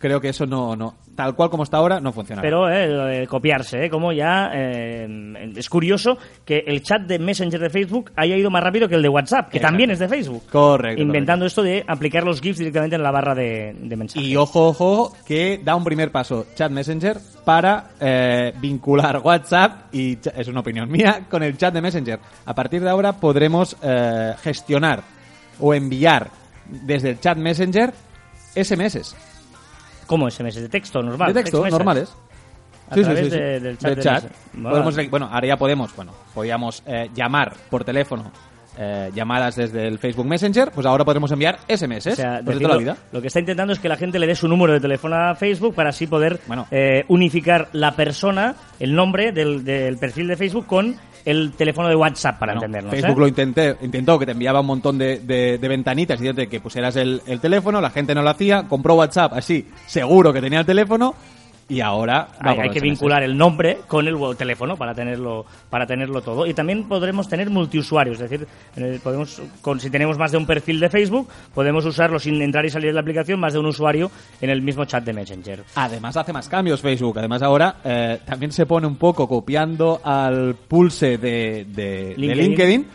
Creo 0.01 0.21
que 0.21 0.31
eso 0.31 0.47
no, 0.47 0.75
no, 0.75 0.97
tal 1.15 1.35
cual 1.37 1.49
como 1.49 1.63
está 1.63 1.77
ahora, 1.77 2.01
no 2.01 2.13
funciona. 2.13 2.43
Pero 2.43 2.69
eh, 2.69 2.89
lo 2.89 3.07
de 3.07 3.27
copiarse, 3.27 3.85
eh, 3.85 3.91
como 3.91 4.13
ya 4.13 4.51
eh, 4.53 5.53
es 5.57 5.69
curioso 5.69 6.19
que 6.45 6.65
el 6.67 6.83
chat 6.83 7.03
de 7.03 7.19
Messenger 7.19 7.61
de 7.61 7.71
Facebook 7.71 8.11
haya 8.17 8.37
ido 8.37 8.51
más 8.51 8.63
rápido 8.63 8.89
que 8.89 8.97
el 8.97 9.03
de 9.03 9.09
WhatsApp, 9.09 9.51
que 9.51 9.59
Exacto. 9.59 9.73
también 9.73 9.91
es 9.91 9.99
de 10.01 10.09
Facebook. 10.09 10.43
Correcto. 10.51 11.01
Inventando 11.01 11.47
esto 11.47 11.63
de 11.63 11.85
aplicar 11.87 12.25
los 12.25 12.41
GIFs 12.41 12.59
directamente 12.59 12.97
en 12.97 13.03
la 13.03 13.13
barra 13.13 13.35
de, 13.35 13.77
de 13.79 13.97
mensajes. 13.97 14.29
Y 14.29 14.37
ojo, 14.37 14.69
ojo, 14.69 15.13
que 15.27 15.61
da 15.63 15.77
un 15.77 15.85
primer 15.85 16.11
paso 16.11 16.47
Chat 16.55 16.73
Messenger 16.73 17.19
para 17.45 17.91
eh, 18.01 18.53
vincular 18.61 19.19
WhatsApp, 19.25 19.95
y 19.95 20.19
es 20.35 20.49
una 20.49 20.61
opinión 20.61 20.91
mía, 20.91 21.27
con 21.31 21.43
el 21.43 21.57
chat 21.57 21.73
de 21.75 21.83
Messenger. 21.83 22.19
A 22.47 22.55
partir 22.55 22.83
de 22.83 22.91
ahora 22.91 23.13
podremos 23.15 23.77
eh, 23.85 24.35
gestionar 24.43 25.03
o 25.61 25.75
enviar 25.75 26.31
desde 26.67 27.11
el 27.11 27.21
chat 27.21 27.37
Messenger 27.37 27.93
SMS 28.57 29.15
¿Cómo 30.07 30.31
SMS? 30.31 30.57
¿De 30.57 30.69
texto 30.69 31.03
normal? 31.03 31.33
de 31.33 31.43
texto 31.43 31.63
text 31.63 31.73
normales. 31.73 32.13
A 32.91 32.95
través 32.95 33.31
de- 33.31 33.61
del 33.61 33.79
chat 33.79 33.89
Del 33.91 33.97
de 33.97 34.03
chat. 34.03 34.25
Podemos 34.63 35.11
bueno, 35.11 35.29
ahora 35.33 35.47
ya 35.47 35.57
podemos, 35.57 35.97
bueno, 35.97 36.13
podíamos 36.35 36.83
eh, 36.87 37.09
llamar 37.15 37.55
por 37.71 37.85
teléfono 37.85 38.31
eh, 38.79 39.11
llamadas 39.15 39.57
desde 39.57 39.87
el 39.87 39.99
Facebook 39.99 40.27
Messenger, 40.27 40.71
pues 40.73 40.87
ahora 40.87 41.05
podremos 41.05 41.31
enviar 41.33 41.59
SMS 41.69 42.07
O 42.09 42.17
sea, 42.17 42.41
pues 42.45 42.59
toda 42.59 42.75
la 42.75 42.77
vida. 42.79 42.97
Lo 43.13 43.21
que 43.21 43.29
está 43.29 43.41
intentando 43.41 43.73
es 43.73 43.79
que 43.79 43.89
la 43.89 43.97
gente 43.97 44.19
le 44.19 44.27
dé 44.27 44.35
su 44.35 44.49
número 44.49 44.73
de 44.73 44.81
teléfono 44.81 45.17
a 45.17 45.35
Facebook 45.35 45.75
para 45.75 45.91
así 45.91 46.07
poder 46.07 46.41
Bueno. 46.47 46.67
eh, 46.71 47.05
unificar 47.09 47.69
la 47.73 47.93
persona, 47.97 48.55
el 48.81 48.95
nombre 48.95 49.33
del, 49.33 49.65
del 49.65 49.99
perfil 49.99 50.29
de 50.29 50.37
Facebook 50.37 50.67
con 50.67 50.97
el 51.25 51.53
teléfono 51.53 51.89
de 51.89 51.97
WhatsApp 51.97 52.39
para 52.39 52.53
Bueno, 52.53 52.67
entendernos. 52.67 52.91
Facebook 52.93 53.17
¿eh? 53.17 53.21
lo 53.21 53.29
intenté, 53.29 53.77
intentó 53.81 54.19
que 54.19 54.27
te 54.27 54.33
enviaba 54.33 54.61
un 54.61 54.67
montón 54.67 54.99
de, 54.99 55.21
de- 55.21 55.57
de 55.59 55.69
ventanitas 55.69 56.21
y 56.21 56.33
que 56.49 56.61
pusieras 56.61 56.97
el, 56.97 57.23
el 57.27 57.41
teléfono, 57.41 57.81
la 57.81 57.89
gente 57.91 58.15
no 58.15 58.23
lo 58.23 58.29
hacía, 58.31 58.65
compró 58.69 58.95
WhatsApp 58.97 59.33
así, 59.35 59.67
seguro 59.87 60.33
que 60.33 60.41
tenía 60.43 60.61
el 60.61 60.67
teléfono 60.67 61.15
y 61.69 61.81
ahora 61.81 62.29
Hay, 62.41 62.69
que 62.71 62.81
vincular 62.81 63.23
el 63.23 63.37
nombre 63.37 63.79
con 63.89 64.07
el 64.07 64.17
teléfono 64.37 64.77
para 64.77 64.95
tenerlo 64.95 65.47
para 65.71 65.87
tenerlo 65.87 66.21
todo 66.21 66.47
y 66.47 66.53
también 66.53 66.87
podremos 66.89 67.27
tener 67.29 67.49
multiusuarios 67.49 68.21
es 68.21 68.29
decir 68.31 68.47
eh, 68.77 69.01
podemos 69.03 69.41
con, 69.63 69.81
si 69.81 69.89
tenemos 69.89 70.19
más 70.19 70.31
de 70.33 70.37
un 70.39 70.47
perfil 70.47 70.79
de 70.79 70.91
Facebook 70.91 71.29
podemos 71.55 71.85
usarlo 71.87 72.19
sin 72.19 72.41
entrar 72.43 72.67
y 72.67 72.71
salir 72.71 72.89
de 72.89 72.93
la 72.95 73.01
aplicación 73.01 73.41
más 73.41 73.55
de 73.55 73.61
un 73.61 73.67
usuario 73.67 74.11
en 74.43 74.51
el 74.51 74.61
mismo 74.61 74.85
chat 74.85 75.05
de 75.05 75.13
Messenger 75.15 75.65
Además 75.77 76.17
hace 76.17 76.33
más 76.33 76.49
cambios 76.49 76.81
Facebook, 76.83 77.19
además 77.19 77.41
ahora 77.43 77.77
eh, 77.85 78.19
también 78.27 78.53
se 78.53 78.67
pone 78.67 78.87
un 78.87 78.97
poco 78.97 79.27
copiando 79.27 80.01
al 80.05 80.55
pulse 80.69 81.17
de, 81.19 81.65
de- 81.65 81.65
de 81.75 82.15
LinkedIn. 82.17 82.49
LinkedIn. 82.49 82.87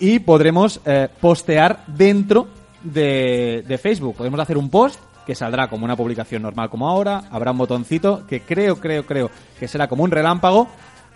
y 0.00 0.18
podremos 0.18 0.80
eh, 0.84 1.08
postear 1.20 1.84
dentro 1.86 2.48
de, 2.82 3.64
de 3.66 3.78
Facebook. 3.78 4.16
Podemos 4.16 4.38
hacer 4.40 4.56
un 4.58 4.68
post 4.70 5.00
que 5.26 5.34
saldrá 5.34 5.68
como 5.68 5.84
una 5.84 5.96
publicación 5.96 6.42
normal 6.42 6.70
como 6.70 6.88
ahora, 6.88 7.24
habrá 7.30 7.50
un 7.50 7.58
botoncito 7.58 8.26
que 8.26 8.40
creo, 8.40 8.76
creo, 8.76 9.04
creo 9.04 9.30
que 9.58 9.68
será 9.68 9.88
como 9.88 10.04
un 10.04 10.10
relámpago, 10.10 10.68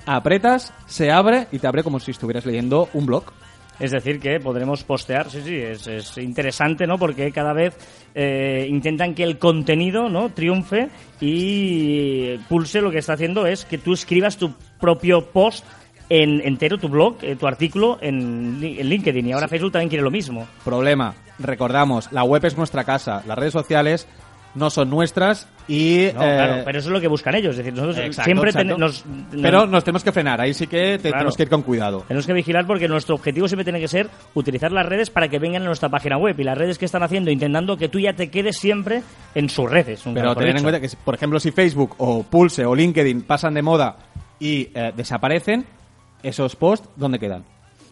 apretas, 0.04 0.72
se 0.86 1.10
abre 1.10 1.46
y 1.52 1.58
te 1.58 1.66
abre 1.66 1.84
como 1.84 2.00
si 2.00 2.10
estuvieras 2.10 2.44
leyendo 2.44 2.88
un 2.92 3.06
blog. 3.06 3.24
Es 3.78 3.92
decir, 3.92 4.20
que 4.20 4.38
podremos 4.40 4.84
postear, 4.84 5.30
sí, 5.30 5.40
sí, 5.42 5.56
es, 5.56 5.86
es 5.86 6.18
interesante, 6.18 6.86
¿no? 6.86 6.98
Porque 6.98 7.32
cada 7.32 7.54
vez 7.54 7.74
eh, 8.14 8.66
intentan 8.68 9.14
que 9.14 9.22
el 9.22 9.38
contenido, 9.38 10.10
¿no? 10.10 10.28
Triunfe 10.28 10.90
y 11.18 12.36
Pulse 12.46 12.82
lo 12.82 12.90
que 12.90 12.98
está 12.98 13.14
haciendo 13.14 13.46
es 13.46 13.64
que 13.64 13.78
tú 13.78 13.94
escribas 13.94 14.36
tu 14.36 14.52
propio 14.78 15.24
post 15.30 15.64
en 16.10 16.40
entero, 16.42 16.76
tu 16.76 16.88
blog, 16.88 17.16
eh, 17.22 17.36
tu 17.36 17.46
artículo 17.46 17.96
en, 18.02 18.58
en 18.62 18.88
LinkedIn. 18.88 19.26
Y 19.28 19.32
ahora 19.32 19.48
Facebook 19.48 19.72
también 19.72 19.88
quiere 19.88 20.02
lo 20.04 20.10
mismo. 20.10 20.46
Problema, 20.64 21.14
recordamos, 21.38 22.12
la 22.12 22.24
web 22.24 22.44
es 22.44 22.56
nuestra 22.58 22.84
casa, 22.84 23.22
las 23.26 23.38
redes 23.38 23.52
sociales 23.54 24.06
no 24.52 24.68
son 24.68 24.90
nuestras 24.90 25.46
y... 25.68 26.08
No, 26.12 26.22
eh, 26.24 26.34
claro, 26.34 26.62
pero 26.64 26.80
eso 26.80 26.88
es 26.88 26.92
lo 26.92 27.00
que 27.00 27.06
buscan 27.06 27.36
ellos. 27.36 27.52
Es 27.52 27.58
decir, 27.58 27.72
nosotros 27.72 27.98
Exacto, 27.98 28.24
siempre 28.24 28.50
exacto. 28.50 28.72
ten- 28.74 28.80
nos, 28.80 29.04
Pero 29.40 29.64
nos 29.68 29.84
tenemos 29.84 30.02
que 30.02 30.10
frenar, 30.10 30.40
ahí 30.40 30.52
sí 30.52 30.66
que 30.66 30.98
te- 30.98 31.02
Claro. 31.02 31.18
tenemos 31.18 31.36
que 31.36 31.42
ir 31.44 31.48
con 31.48 31.62
cuidado. 31.62 32.04
Tenemos 32.08 32.26
que 32.26 32.32
vigilar 32.32 32.66
porque 32.66 32.88
nuestro 32.88 33.14
objetivo 33.14 33.46
siempre 33.46 33.62
tiene 33.62 33.78
que 33.78 33.86
ser 33.86 34.08
utilizar 34.34 34.72
las 34.72 34.84
redes 34.86 35.08
para 35.08 35.28
que 35.28 35.38
vengan 35.38 35.62
a 35.62 35.66
nuestra 35.66 35.88
página 35.88 36.16
web 36.18 36.34
y 36.40 36.42
las 36.42 36.58
redes 36.58 36.78
que 36.78 36.86
están 36.86 37.04
haciendo 37.04 37.30
intentando 37.30 37.76
que 37.76 37.88
tú 37.88 38.00
ya 38.00 38.14
te 38.14 38.28
quedes 38.28 38.56
siempre 38.56 39.02
en 39.36 39.48
sus 39.48 39.70
redes. 39.70 40.02
Pero 40.12 40.34
tener 40.34 40.56
en 40.56 40.62
cuenta 40.64 40.80
que, 40.80 40.88
por 41.04 41.14
ejemplo, 41.14 41.38
si 41.38 41.52
Facebook 41.52 41.94
o 41.98 42.24
Pulse 42.24 42.64
o 42.66 42.74
LinkedIn 42.74 43.22
pasan 43.22 43.54
de 43.54 43.62
moda 43.62 43.94
y 44.40 44.68
eh, 44.74 44.92
desaparecen, 44.96 45.64
esos 46.22 46.56
posts, 46.56 46.88
¿dónde 46.96 47.18
quedan? 47.18 47.44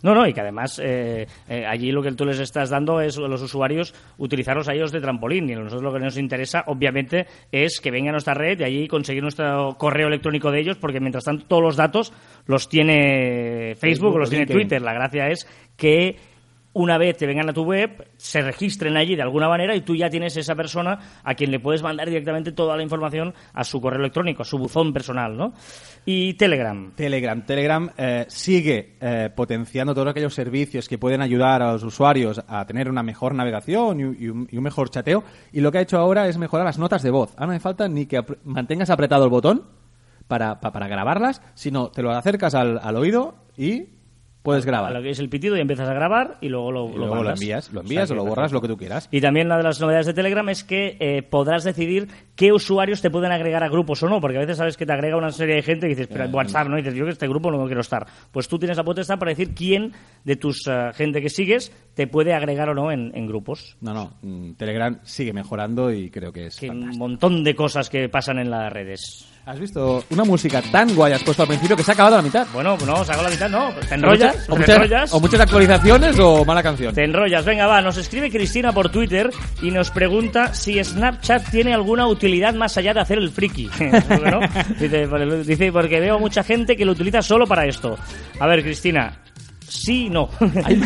No, 0.02 0.14
no, 0.14 0.26
y 0.26 0.32
que 0.32 0.40
además 0.40 0.80
eh, 0.82 1.26
eh, 1.48 1.66
allí 1.66 1.90
lo 1.90 2.02
que 2.02 2.12
tú 2.12 2.24
les 2.24 2.38
estás 2.38 2.70
dando 2.70 3.00
es 3.00 3.18
a 3.18 3.22
los 3.22 3.42
usuarios 3.42 3.94
utilizarlos 4.18 4.68
a 4.68 4.74
ellos 4.74 4.92
de 4.92 5.00
trampolín. 5.00 5.48
Y 5.48 5.54
a 5.54 5.56
nosotros 5.56 5.82
lo 5.82 5.92
que 5.92 5.98
nos 5.98 6.16
interesa, 6.16 6.64
obviamente, 6.66 7.26
es 7.50 7.80
que 7.80 7.90
vengan 7.90 8.10
a 8.10 8.12
nuestra 8.12 8.34
red 8.34 8.60
y 8.60 8.64
allí 8.64 8.88
conseguir 8.88 9.22
nuestro 9.22 9.76
correo 9.76 10.08
electrónico 10.08 10.50
de 10.50 10.60
ellos, 10.60 10.76
porque 10.76 11.00
mientras 11.00 11.24
tanto 11.24 11.46
todos 11.46 11.62
los 11.62 11.76
datos 11.76 12.12
los 12.46 12.68
tiene 12.68 13.74
Facebook, 13.74 13.80
Facebook 13.80 14.14
o 14.14 14.18
los 14.18 14.30
tiene. 14.30 14.46
Twitter. 14.46 14.80
La 14.80 14.92
gracia 14.92 15.28
es 15.28 15.46
que 15.76 16.16
una 16.78 16.96
vez 16.98 17.16
te 17.16 17.26
vengan 17.26 17.48
a 17.48 17.52
tu 17.52 17.62
web, 17.64 18.08
se 18.16 18.40
registren 18.40 18.96
allí 18.96 19.16
de 19.16 19.22
alguna 19.22 19.48
manera 19.48 19.74
y 19.74 19.80
tú 19.82 19.94
ya 19.96 20.08
tienes 20.08 20.36
esa 20.36 20.54
persona 20.54 20.98
a 21.24 21.34
quien 21.34 21.50
le 21.50 21.60
puedes 21.60 21.82
mandar 21.82 22.08
directamente 22.08 22.52
toda 22.52 22.76
la 22.76 22.82
información 22.82 23.34
a 23.52 23.64
su 23.64 23.80
correo 23.80 24.00
electrónico, 24.00 24.42
a 24.42 24.44
su 24.44 24.58
buzón 24.58 24.92
personal, 24.92 25.36
¿no? 25.36 25.52
Y 26.06 26.34
Telegram. 26.34 26.92
Telegram. 26.94 27.44
Telegram 27.44 27.90
eh, 27.96 28.24
sigue 28.28 28.96
eh, 29.00 29.30
potenciando 29.34 29.94
todos 29.94 30.08
aquellos 30.08 30.34
servicios 30.34 30.88
que 30.88 30.98
pueden 30.98 31.20
ayudar 31.20 31.62
a 31.62 31.72
los 31.72 31.82
usuarios 31.82 32.40
a 32.46 32.64
tener 32.64 32.88
una 32.88 33.02
mejor 33.02 33.34
navegación 33.34 34.00
y, 34.00 34.28
un- 34.28 34.48
mejor 34.52 34.90
chateo. 34.90 35.24
Y 35.52 35.60
lo 35.60 35.70
que 35.72 35.78
ha 35.78 35.82
hecho 35.82 35.98
ahora 35.98 36.28
es 36.28 36.38
mejorar 36.38 36.64
las 36.66 36.78
notas 36.78 37.02
de 37.02 37.10
voz. 37.10 37.32
Ahora 37.36 37.46
no 37.46 37.52
hace 37.52 37.60
falta 37.60 37.88
ni 37.88 38.06
que 38.06 38.18
apre- 38.18 38.38
mantengas 38.44 38.90
apretado 38.90 39.24
el 39.24 39.30
botón 39.30 39.64
para, 40.28 40.60
pa- 40.60 40.72
para 40.72 40.88
grabarlas, 40.88 41.42
sino 41.54 41.88
te 41.90 42.02
lo 42.02 42.10
acercas 42.12 42.54
al, 42.54 42.78
al 42.82 42.96
oído 42.96 43.34
y 43.56 43.97
puedes 44.48 44.64
A 44.64 44.66
grabar. 44.66 44.92
lo 44.92 45.02
que 45.02 45.10
es 45.10 45.18
el 45.18 45.28
pitido 45.28 45.56
y 45.56 45.60
empiezas 45.60 45.88
a 45.88 45.92
grabar 45.94 46.38
y 46.40 46.48
luego 46.48 46.72
lo, 46.72 46.88
Y 46.88 46.96
luego 46.96 47.22
lo 47.22 47.30
envías, 47.30 47.72
lo 47.72 47.80
O 47.80 47.82
envías 47.82 48.08
sea 48.08 48.14
o 48.16 48.18
lo 48.18 48.24
borras, 48.24 48.52
lo 48.52 48.60
que 48.60 48.68
tú 48.68 48.76
quieras. 48.76 49.08
Y 49.12 49.20
también 49.20 49.46
una 49.46 49.56
de 49.58 49.62
las 49.62 49.80
novedades 49.80 50.06
de 50.06 50.14
Telegram 50.14 50.48
es 50.48 50.64
que 50.64 50.96
eh, 51.00 51.22
podrás 51.22 51.64
decidir 51.64 52.08
qué 52.34 52.52
usuarios 52.52 53.02
te 53.02 53.10
pueden 53.10 53.32
agregar 53.32 53.62
a 53.62 53.68
grupos 53.68 54.02
o 54.02 54.08
no, 54.08 54.20
porque 54.20 54.38
a 54.38 54.40
veces 54.40 54.56
sabes 54.56 54.76
que 54.76 54.86
te 54.86 54.92
agrega 54.92 55.16
una 55.16 55.30
serie 55.30 55.56
de 55.56 55.62
gente 55.62 55.86
y 55.86 55.90
dices, 55.90 56.06
Eh, 56.06 56.10
pero 56.12 56.24
en 56.24 56.34
WhatsApp, 56.34 56.68
¿no? 56.68 56.78
Y 56.78 56.82
dices, 56.82 56.94
yo 56.94 57.04
que 57.04 57.10
este 57.10 57.28
grupo 57.28 57.50
no 57.50 57.64
quiero 57.66 57.80
estar. 57.80 58.06
Pues 58.32 58.48
tú 58.48 58.58
tienes 58.58 58.76
la 58.76 58.84
potestad 58.84 59.18
para 59.18 59.30
decir 59.30 59.54
quién 59.54 59.92
de 60.24 60.36
tus 60.36 60.66
eh, 60.66 60.90
gente 60.94 61.20
que 61.20 61.28
sigues 61.28 61.72
te 61.94 62.06
puede 62.06 62.32
agregar 62.32 62.68
o 62.68 62.74
no 62.74 62.90
en, 62.92 63.10
en 63.14 63.26
grupos. 63.26 63.76
No, 63.80 63.92
no, 63.92 64.12
mm, 64.22 64.52
Telegram 64.54 64.98
sigue 65.02 65.32
mejorando 65.32 65.92
y 65.92 66.10
creo 66.10 66.32
que 66.32 66.46
es 66.46 66.56
Que 66.58 66.70
un 66.70 66.96
montón 66.96 67.42
de 67.44 67.54
cosas 67.54 67.90
que 67.90 68.08
pasan 68.08 68.38
en 68.38 68.50
las 68.50 68.72
redes. 68.72 69.28
Has 69.48 69.58
visto 69.58 70.04
una 70.10 70.24
música 70.24 70.60
tan 70.60 70.94
guay 70.94 71.14
has 71.14 71.22
puesto 71.22 71.40
al 71.40 71.48
principio 71.48 71.74
que 71.74 71.82
se 71.82 71.90
ha 71.90 71.94
acabado 71.94 72.16
a 72.16 72.18
la 72.18 72.22
mitad. 72.22 72.46
Bueno, 72.52 72.76
no, 72.84 73.02
se 73.02 73.12
hago 73.12 73.22
la 73.22 73.30
mitad, 73.30 73.48
no. 73.48 73.72
Te 73.88 73.94
enrollas, 73.94 74.46
o, 74.46 74.52
te 74.52 74.58
muchas, 74.58 74.76
enrollas. 74.76 75.12
o 75.14 75.20
muchas 75.20 75.40
actualizaciones 75.40 76.18
o 76.18 76.44
mala 76.44 76.62
canción. 76.62 76.94
Te 76.94 77.04
enrollas, 77.04 77.46
venga, 77.46 77.66
va. 77.66 77.80
Nos 77.80 77.96
escribe 77.96 78.30
Cristina 78.30 78.72
por 78.72 78.90
Twitter 78.90 79.30
y 79.62 79.70
nos 79.70 79.90
pregunta 79.90 80.52
si 80.52 80.84
Snapchat 80.84 81.50
tiene 81.50 81.72
alguna 81.72 82.06
utilidad 82.06 82.52
más 82.52 82.76
allá 82.76 82.92
de 82.92 83.00
hacer 83.00 83.16
el 83.16 83.30
friki. 83.30 83.70
¿No? 83.80 84.40
dice, 84.78 85.08
dice, 85.46 85.72
porque 85.72 85.98
veo 85.98 86.18
mucha 86.18 86.44
gente 86.44 86.76
que 86.76 86.84
lo 86.84 86.92
utiliza 86.92 87.22
solo 87.22 87.46
para 87.46 87.64
esto. 87.64 87.96
A 88.40 88.46
ver, 88.46 88.62
Cristina, 88.62 89.16
sí 89.68 90.06
y 90.06 90.10
no. 90.10 90.28
Hay, 90.64 90.80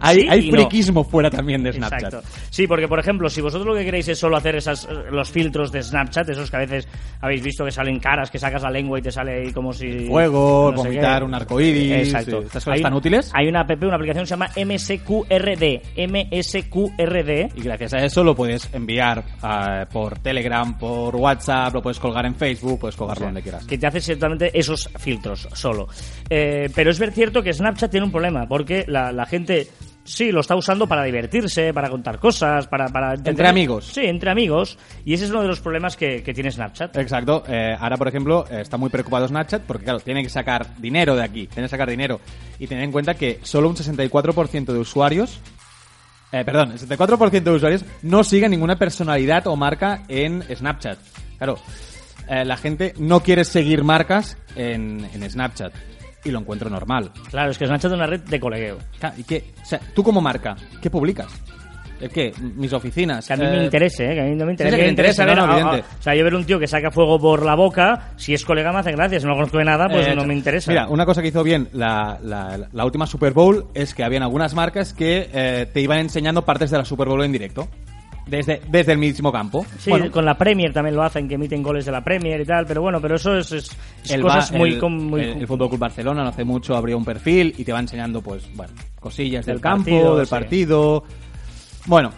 hay, 0.00 0.20
Sí 0.20 0.28
hay 0.28 0.46
y 0.46 0.50
no. 0.50 0.58
friquismo 0.58 1.04
fuera 1.04 1.30
también 1.30 1.62
de 1.62 1.72
Snapchat. 1.72 2.02
Exacto. 2.14 2.28
Sí, 2.50 2.66
porque 2.66 2.86
por 2.88 2.98
ejemplo, 2.98 3.28
si 3.28 3.40
vosotros 3.40 3.66
lo 3.66 3.74
que 3.74 3.84
queréis 3.84 4.08
es 4.08 4.18
solo 4.18 4.36
hacer 4.36 4.56
esas, 4.56 4.88
los 5.10 5.30
filtros 5.30 5.72
de 5.72 5.82
Snapchat, 5.82 6.28
esos 6.28 6.50
que 6.50 6.56
a 6.56 6.60
veces 6.60 6.88
habéis 7.20 7.42
visto 7.42 7.64
que 7.64 7.70
salen 7.70 7.98
caras, 7.98 8.30
que 8.30 8.38
sacas 8.38 8.62
la 8.62 8.70
lengua 8.70 8.98
y 8.98 9.02
te 9.02 9.10
sale 9.10 9.42
ahí 9.46 9.52
como 9.52 9.72
si... 9.72 10.06
Fuego, 10.06 10.72
no 10.74 10.82
vomitar 10.82 11.24
un 11.24 11.34
arcoíris, 11.34 12.06
Exacto. 12.06 12.40
sí. 12.40 12.46
¿Estas 12.46 12.64
cosas 12.64 12.76
Hay- 12.78 12.82
tan 12.82 12.94
útiles? 12.94 13.30
Hay 13.34 13.48
una 13.48 13.60
app, 13.60 13.82
una 13.82 13.96
aplicación 13.96 14.24
que 14.24 14.28
se 14.28 14.34
llama 14.34 14.48
MSQRD. 14.56 15.82
MSQRD. 15.96 17.50
Y 17.56 17.62
gracias 17.62 17.94
a 17.94 17.98
eso 18.04 18.22
lo 18.24 18.34
puedes 18.34 18.68
enviar 18.72 19.24
eh, 19.42 19.86
por 19.92 20.18
Telegram, 20.18 20.76
por 20.78 21.16
WhatsApp, 21.16 21.74
lo 21.74 21.82
puedes 21.82 21.98
colgar 21.98 22.26
en 22.26 22.34
Facebook, 22.34 22.80
puedes 22.80 22.96
colgarlo 22.96 23.26
donde 23.26 23.42
quieras. 23.42 23.64
que 23.66 23.78
te 23.78 23.86
hace 23.86 23.98
exactamente 23.98 24.50
esos 24.58 24.88
filtros 24.98 25.48
solo. 25.52 25.88
Eh, 26.28 26.68
pero 26.74 26.90
es 26.90 26.98
ver 26.98 27.12
cierto 27.12 27.42
que 27.42 27.52
Snapchat 27.52 27.90
tiene 27.90 28.06
un 28.06 28.12
problema, 28.12 28.25
porque 28.48 28.84
la, 28.86 29.12
la 29.12 29.26
gente 29.26 29.68
Sí, 30.06 30.30
lo 30.30 30.40
está 30.40 30.54
usando 30.54 30.86
para 30.86 31.02
divertirse, 31.02 31.74
para 31.74 31.90
contar 31.90 32.20
cosas, 32.20 32.68
para... 32.68 32.86
para 32.88 33.14
Entre 33.14 33.48
amigos. 33.48 33.86
Sí, 33.86 34.02
entre 34.04 34.30
amigos. 34.30 34.78
Y 35.04 35.14
ese 35.14 35.24
es 35.24 35.30
uno 35.30 35.42
de 35.42 35.48
los 35.48 35.60
problemas 35.60 35.96
que, 35.96 36.22
que 36.22 36.32
tiene 36.32 36.52
Snapchat. 36.52 36.96
Exacto. 36.96 37.42
Eh, 37.48 37.76
ahora, 37.78 37.96
por 37.96 38.06
ejemplo, 38.06 38.44
eh, 38.48 38.60
está 38.60 38.76
muy 38.76 38.88
preocupado 38.88 39.26
Snapchat 39.26 39.62
porque, 39.62 39.84
claro, 39.84 39.98
tiene 39.98 40.22
que 40.22 40.28
sacar 40.28 40.76
dinero 40.78 41.16
de 41.16 41.24
aquí, 41.24 41.48
tiene 41.48 41.66
que 41.66 41.70
sacar 41.70 41.90
dinero. 41.90 42.20
Y 42.60 42.68
tener 42.68 42.84
en 42.84 42.92
cuenta 42.92 43.14
que 43.14 43.40
solo 43.42 43.68
un 43.68 43.74
64% 43.74 44.66
de 44.66 44.78
usuarios, 44.78 45.40
eh, 46.30 46.44
perdón, 46.44 46.70
el 46.70 46.78
64% 46.78 47.42
de 47.42 47.50
usuarios 47.50 47.84
no 48.02 48.22
siguen 48.22 48.52
ninguna 48.52 48.76
personalidad 48.76 49.48
o 49.48 49.56
marca 49.56 50.04
en 50.06 50.44
Snapchat. 50.54 50.98
Claro, 51.36 51.58
eh, 52.28 52.44
la 52.44 52.56
gente 52.56 52.94
no 52.98 53.20
quiere 53.20 53.44
seguir 53.44 53.82
marcas 53.82 54.38
en, 54.54 55.04
en 55.12 55.28
Snapchat. 55.28 55.72
Y 56.26 56.30
lo 56.30 56.40
encuentro 56.40 56.68
normal. 56.68 57.10
Claro, 57.30 57.50
es 57.50 57.58
que 57.58 57.66
Snapchat 57.66 57.92
es 57.92 57.96
una 57.96 58.06
red 58.06 58.20
de 58.20 58.40
colegueo. 58.40 58.78
Claro, 58.98 59.14
¿Y 59.18 59.22
qué? 59.24 59.44
O 59.62 59.64
sea, 59.64 59.80
tú 59.94 60.02
como 60.02 60.20
marca, 60.20 60.56
¿qué 60.82 60.90
publicas? 60.90 61.28
¿El 61.98 62.10
qué? 62.10 62.30
Mis 62.56 62.70
oficinas. 62.74 63.26
Que 63.26 63.32
a 63.32 63.36
mí 63.38 63.44
eh, 63.46 63.50
me 63.50 63.64
interese, 63.64 64.04
¿eh? 64.10 64.14
Que 64.14 64.20
a 64.20 64.24
mí 64.24 64.34
no 64.34 64.44
me 64.44 64.50
interesa. 64.52 64.76
sí, 64.76 64.76
que 64.76 64.82
me 64.82 64.86
te 64.88 64.90
interesa, 64.90 65.24
no, 65.24 65.34
no, 65.34 65.44
ah, 65.44 65.70
ah, 65.76 65.80
o 65.98 66.02
sea, 66.02 66.14
yo 66.14 66.24
ver 66.24 66.34
un 66.34 66.44
tío 66.44 66.58
que 66.58 66.66
saca 66.66 66.90
fuego 66.90 67.18
por 67.18 67.42
la 67.42 67.54
boca, 67.54 68.10
si 68.16 68.34
es 68.34 68.44
colega 68.44 68.70
me 68.70 68.80
hace 68.80 68.92
gracia, 68.92 69.18
si 69.18 69.24
no 69.26 69.32
conozco 69.34 69.56
de 69.56 69.64
nada, 69.64 69.88
pues 69.88 70.06
Eh, 70.08 70.14
no 70.14 70.26
me 70.26 70.34
interesa. 70.34 70.70
Mira, 70.70 70.88
una 70.88 71.06
cosa 71.06 71.22
que 71.22 71.28
hizo 71.28 71.42
bien 71.42 71.68
la, 71.72 72.18
la- 72.22 72.68
la 72.70 72.84
última 72.84 73.06
Super 73.06 73.32
Bowl 73.32 73.68
es 73.72 73.94
que 73.94 74.04
habían 74.04 74.22
algunas 74.24 74.54
marcas 74.54 74.92
que 74.92 75.30
eh, 75.32 75.66
te 75.72 75.80
iban 75.80 75.98
enseñando 76.00 76.44
partes 76.44 76.70
de 76.70 76.76
la 76.76 76.84
Super 76.84 77.08
Bowl 77.08 77.24
en 77.24 77.32
directo. 77.32 77.66
Desde, 78.26 78.60
desde 78.68 78.90
el 78.92 78.98
mismo 78.98 79.30
campo. 79.30 79.64
Sí, 79.78 79.88
Bueno, 79.90 80.10
con 80.10 80.24
la 80.24 80.36
Premier 80.36 80.72
también 80.72 80.96
lo 80.96 81.02
hacen, 81.04 81.28
que 81.28 81.36
emiten 81.36 81.62
goles 81.62 81.84
de 81.86 81.92
la 81.92 82.02
Premier 82.02 82.40
y 82.40 82.44
tal, 82.44 82.66
pero 82.66 82.82
bueno, 82.82 83.00
pero 83.00 83.14
eso 83.14 83.36
es, 83.38 83.52
es- 83.52 83.70
el 84.10 84.20
cosas 84.20 84.50
muy... 84.50 84.72
el, 84.74 84.90
muy 84.90 85.20
el- 85.20 85.38
el 85.38 85.46
Fútbol 85.46 85.68
Club 85.68 85.78
Barcelona 85.80 86.22
no 86.24 86.30
hace 86.30 86.44
mucho 86.44 86.74
abrió 86.76 86.98
un 86.98 87.04
perfil 87.04 87.54
y 87.56 87.62
te 87.64 87.72
va 87.72 87.78
enseñando, 87.78 88.20
pues, 88.20 88.48
bueno, 88.56 88.72
cosillas 88.98 89.46
del, 89.46 89.56
Del 89.56 89.62
campo, 89.62 90.16
del 90.16 90.26
sí. 90.26 90.30
partido. 90.30 91.04
Bueno, 91.86 92.10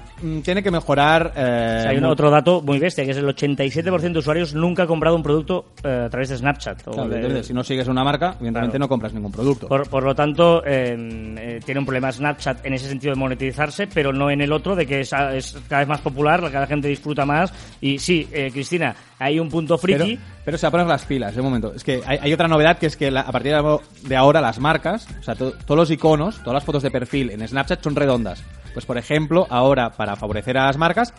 tiene 0.42 0.62
que 0.62 0.70
mejorar. 0.70 1.32
eh, 1.36 1.76
O 1.78 1.82
sea, 1.82 1.90
hay 1.90 1.96
un 1.98 2.04
otro 2.04 2.30
dato 2.30 2.60
muy 2.62 2.78
bestia, 2.78 3.04
que 3.04 3.10
es 3.12 3.16
el 3.16 3.26
87% 3.26 4.12
de 4.12 4.18
usuarios 4.18 4.54
nunca 4.54 4.84
ha 4.84 4.86
comprado 4.86 5.16
un 5.16 5.22
producto 5.22 5.66
eh, 5.82 6.02
a 6.06 6.10
través 6.10 6.28
de 6.28 6.36
Snapchat. 6.36 6.88
o 6.88 6.92
Claro, 6.92 7.08
de- 7.08 7.16
entonces, 7.16 7.46
si 7.46 7.52
no 7.54 7.62
sigues 7.64 7.88
una 7.88 8.04
marca, 8.04 8.34
evidentemente 8.38 8.72
Claro. 8.72 8.84
no 8.84 8.88
compras 8.88 9.12
ningún 9.12 9.32
producto. 9.32 9.68
por, 9.68 9.88
por 9.88 10.02
lo 10.02 10.14
tanto, 10.14 10.62
eh, 10.66 10.96
eh, 11.38 11.60
tiene 11.64 11.80
un 11.80 11.86
problema 11.86 12.10
Snapchat 12.12 12.64
en 12.66 12.74
ese 12.74 12.88
sentido 12.88 13.14
de 13.14 13.20
monetizarse, 13.20 13.86
pero 13.86 14.12
no 14.12 14.30
en 14.30 14.40
el 14.40 14.52
otro, 14.52 14.74
de 14.76 14.86
que 14.86 15.00
es, 15.00 15.12
es 15.32 15.56
cada 15.68 15.80
vez 15.80 15.88
más 15.88 16.00
popular, 16.00 16.40
cada 16.50 16.66
gente 16.66 16.88
disfruta 16.88 17.24
más. 17.24 17.52
Y 17.80 17.98
sí, 17.98 18.28
eh, 18.32 18.50
Cristina, 18.52 18.94
hay 19.18 19.38
un 19.40 19.48
punto 19.48 19.76
friki. 19.78 20.18
pero 20.44 20.56
se 20.56 20.66
va 20.66 20.68
a 20.68 20.70
poner 20.72 20.86
las 20.86 21.04
pilas, 21.04 21.34
de 21.36 21.42
momento. 21.42 21.72
Es 21.74 21.84
que 21.84 22.00
hay, 22.06 22.18
hay 22.22 22.32
otra 22.32 22.48
novedad 22.48 22.78
que 22.78 22.86
es 22.86 22.96
que 22.96 23.10
la- 23.10 23.20
a 23.20 23.30
partir 23.32 23.52
de- 23.52 23.78
de 24.08 24.16
ahora 24.16 24.40
las 24.40 24.58
marcas, 24.58 25.06
o 25.20 25.22
sea, 25.22 25.34
to- 25.34 25.52
todos 25.66 25.76
los 25.76 25.90
iconos, 25.90 26.38
todas 26.38 26.54
las 26.54 26.64
fotos 26.64 26.82
de 26.82 26.90
perfil 26.90 27.30
en 27.30 27.46
Snapchat 27.46 27.82
son 27.82 27.94
redondas. 27.94 28.42
Pues 28.72 28.86
por 28.86 28.98
ejemplo, 28.98 29.46
ahora 29.50 29.90
para 29.90 30.16
favorecer 30.16 30.56
a 30.58 30.66
las 30.66 30.76
marcas, 30.76 31.12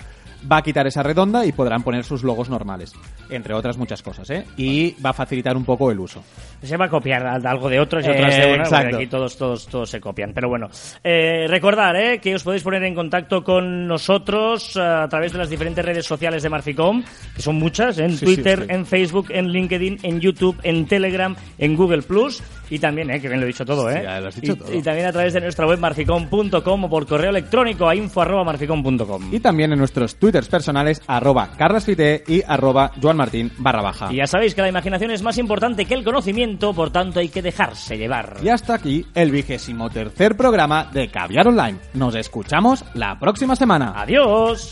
va 0.50 0.58
a 0.58 0.62
quitar 0.62 0.88
esa 0.88 1.04
redonda 1.04 1.46
y 1.46 1.52
podrán 1.52 1.84
poner 1.84 2.06
sus 2.06 2.24
logos 2.24 2.50
normales, 2.50 2.94
entre 3.30 3.54
otras 3.54 3.76
muchas 3.78 4.02
cosas, 4.02 4.30
¿eh? 4.30 4.46
Y 4.56 4.96
va 5.02 5.10
a 5.10 5.14
facilitar 5.14 5.58
un 5.58 5.66
poco 5.66 5.92
el 5.92 6.00
uso. 6.00 6.24
Se 6.64 6.78
va 6.78 6.86
a 6.86 6.90
copiar 6.90 7.28
al- 7.28 7.46
algo 7.46 7.68
de 7.68 7.78
otros 7.78 8.06
y 8.06 8.08
Eh, 8.08 8.12
otras 8.12 8.36
de 8.38 8.42
una, 8.46 8.48
porque 8.50 8.62
exacto. 8.64 8.96
aquí 8.96 9.08
todos, 9.08 9.38
todos, 9.38 9.68
todos 9.68 9.90
se 9.90 10.00
copian. 10.00 10.32
Pero 10.34 10.48
bueno, 10.48 10.70
eh, 11.04 11.46
recordar 11.50 11.94
eh, 11.98 12.20
que 12.22 12.36
os 12.36 12.44
podéis 12.44 12.64
poner 12.64 12.82
en 12.84 12.96
contacto 12.96 13.44
con 13.44 13.86
nosotros 13.86 14.78
eh, 14.78 14.82
a 14.82 15.10
través 15.10 15.34
de 15.34 15.40
las 15.40 15.50
diferentes 15.50 15.84
redes 15.84 16.06
sociales 16.06 16.42
de 16.42 16.48
Marficom, 16.50 17.04
que 17.36 17.42
son 17.42 17.56
muchas, 17.58 17.98
en 18.00 18.16
Sí, 18.16 18.24
Twitter, 18.24 18.60
sí, 18.60 18.66
sí. 18.70 18.74
en 18.74 18.86
Facebook, 18.86 19.28
en 19.32 19.50
LinkedIn, 19.50 20.00
en 20.04 20.22
YouTube, 20.22 20.58
en 20.64 20.86
Telegram, 20.86 21.36
en 21.58 21.76
Google 21.76 22.02
Plus 22.04 22.42
y 22.70 22.80
también, 22.80 23.10
eh, 23.10 23.20
que 23.20 23.28
bien 23.28 23.40
lo 23.40 23.46
he 23.46 23.48
dicho 23.48 23.66
todo, 23.66 23.90
¿eh? 23.90 24.02
ya 24.04 24.20
lo 24.20 24.28
has 24.28 24.36
dicho 24.36 24.54
y, 24.54 24.56
todo. 24.56 24.74
y 24.74 24.82
también 24.82 25.08
a 25.08 25.12
través 25.12 25.34
de 25.34 25.42
nuestra 25.42 25.66
web 25.66 25.80
marficom.com 25.80 26.84
o 26.84 26.90
por 26.90 27.08
correo 27.08 27.30
electrónico 27.30 27.88
a 27.88 27.96
info 27.96 28.22
arroba 28.22 28.44
marficom.com. 28.44 29.34
Y 29.34 29.40
también 29.40 29.74
en 29.74 29.80
nuestros 29.80 30.16
twitters 30.16 30.48
personales, 30.48 31.02
arroba 31.08 31.50
carlasfite 31.58 32.24
y 32.28 32.42
arroba 32.46 32.92
joanmartin 33.02 33.52
barra 33.58 33.82
baja. 33.82 34.12
Y 34.12 34.18
ya 34.18 34.28
sabéis 34.28 34.56
que 34.56 34.62
la 34.62 34.70
imaginación 34.70 35.12
es 35.12 35.22
más 35.22 35.38
importante 35.38 35.86
que 35.86 35.94
el 35.94 36.04
conocimiento, 36.04 36.74
por 36.74 36.92
tanto 36.92 37.20
hay 37.20 37.30
que 37.30 37.42
dejarse 37.42 37.98
llevar. 37.98 38.38
Y 38.44 38.50
hasta 38.50 38.76
aquí 38.76 39.06
el 39.14 39.32
vigésimo 39.32 39.90
tercer 39.90 40.36
programa 40.36 40.90
de 40.92 41.10
Caviar 41.10 41.48
Online. 41.48 41.78
Nos 41.94 42.16
escuchamos 42.16 42.84
la 42.94 43.18
próxima 43.20 43.56
semana. 43.56 43.94
Adiós. 43.96 44.70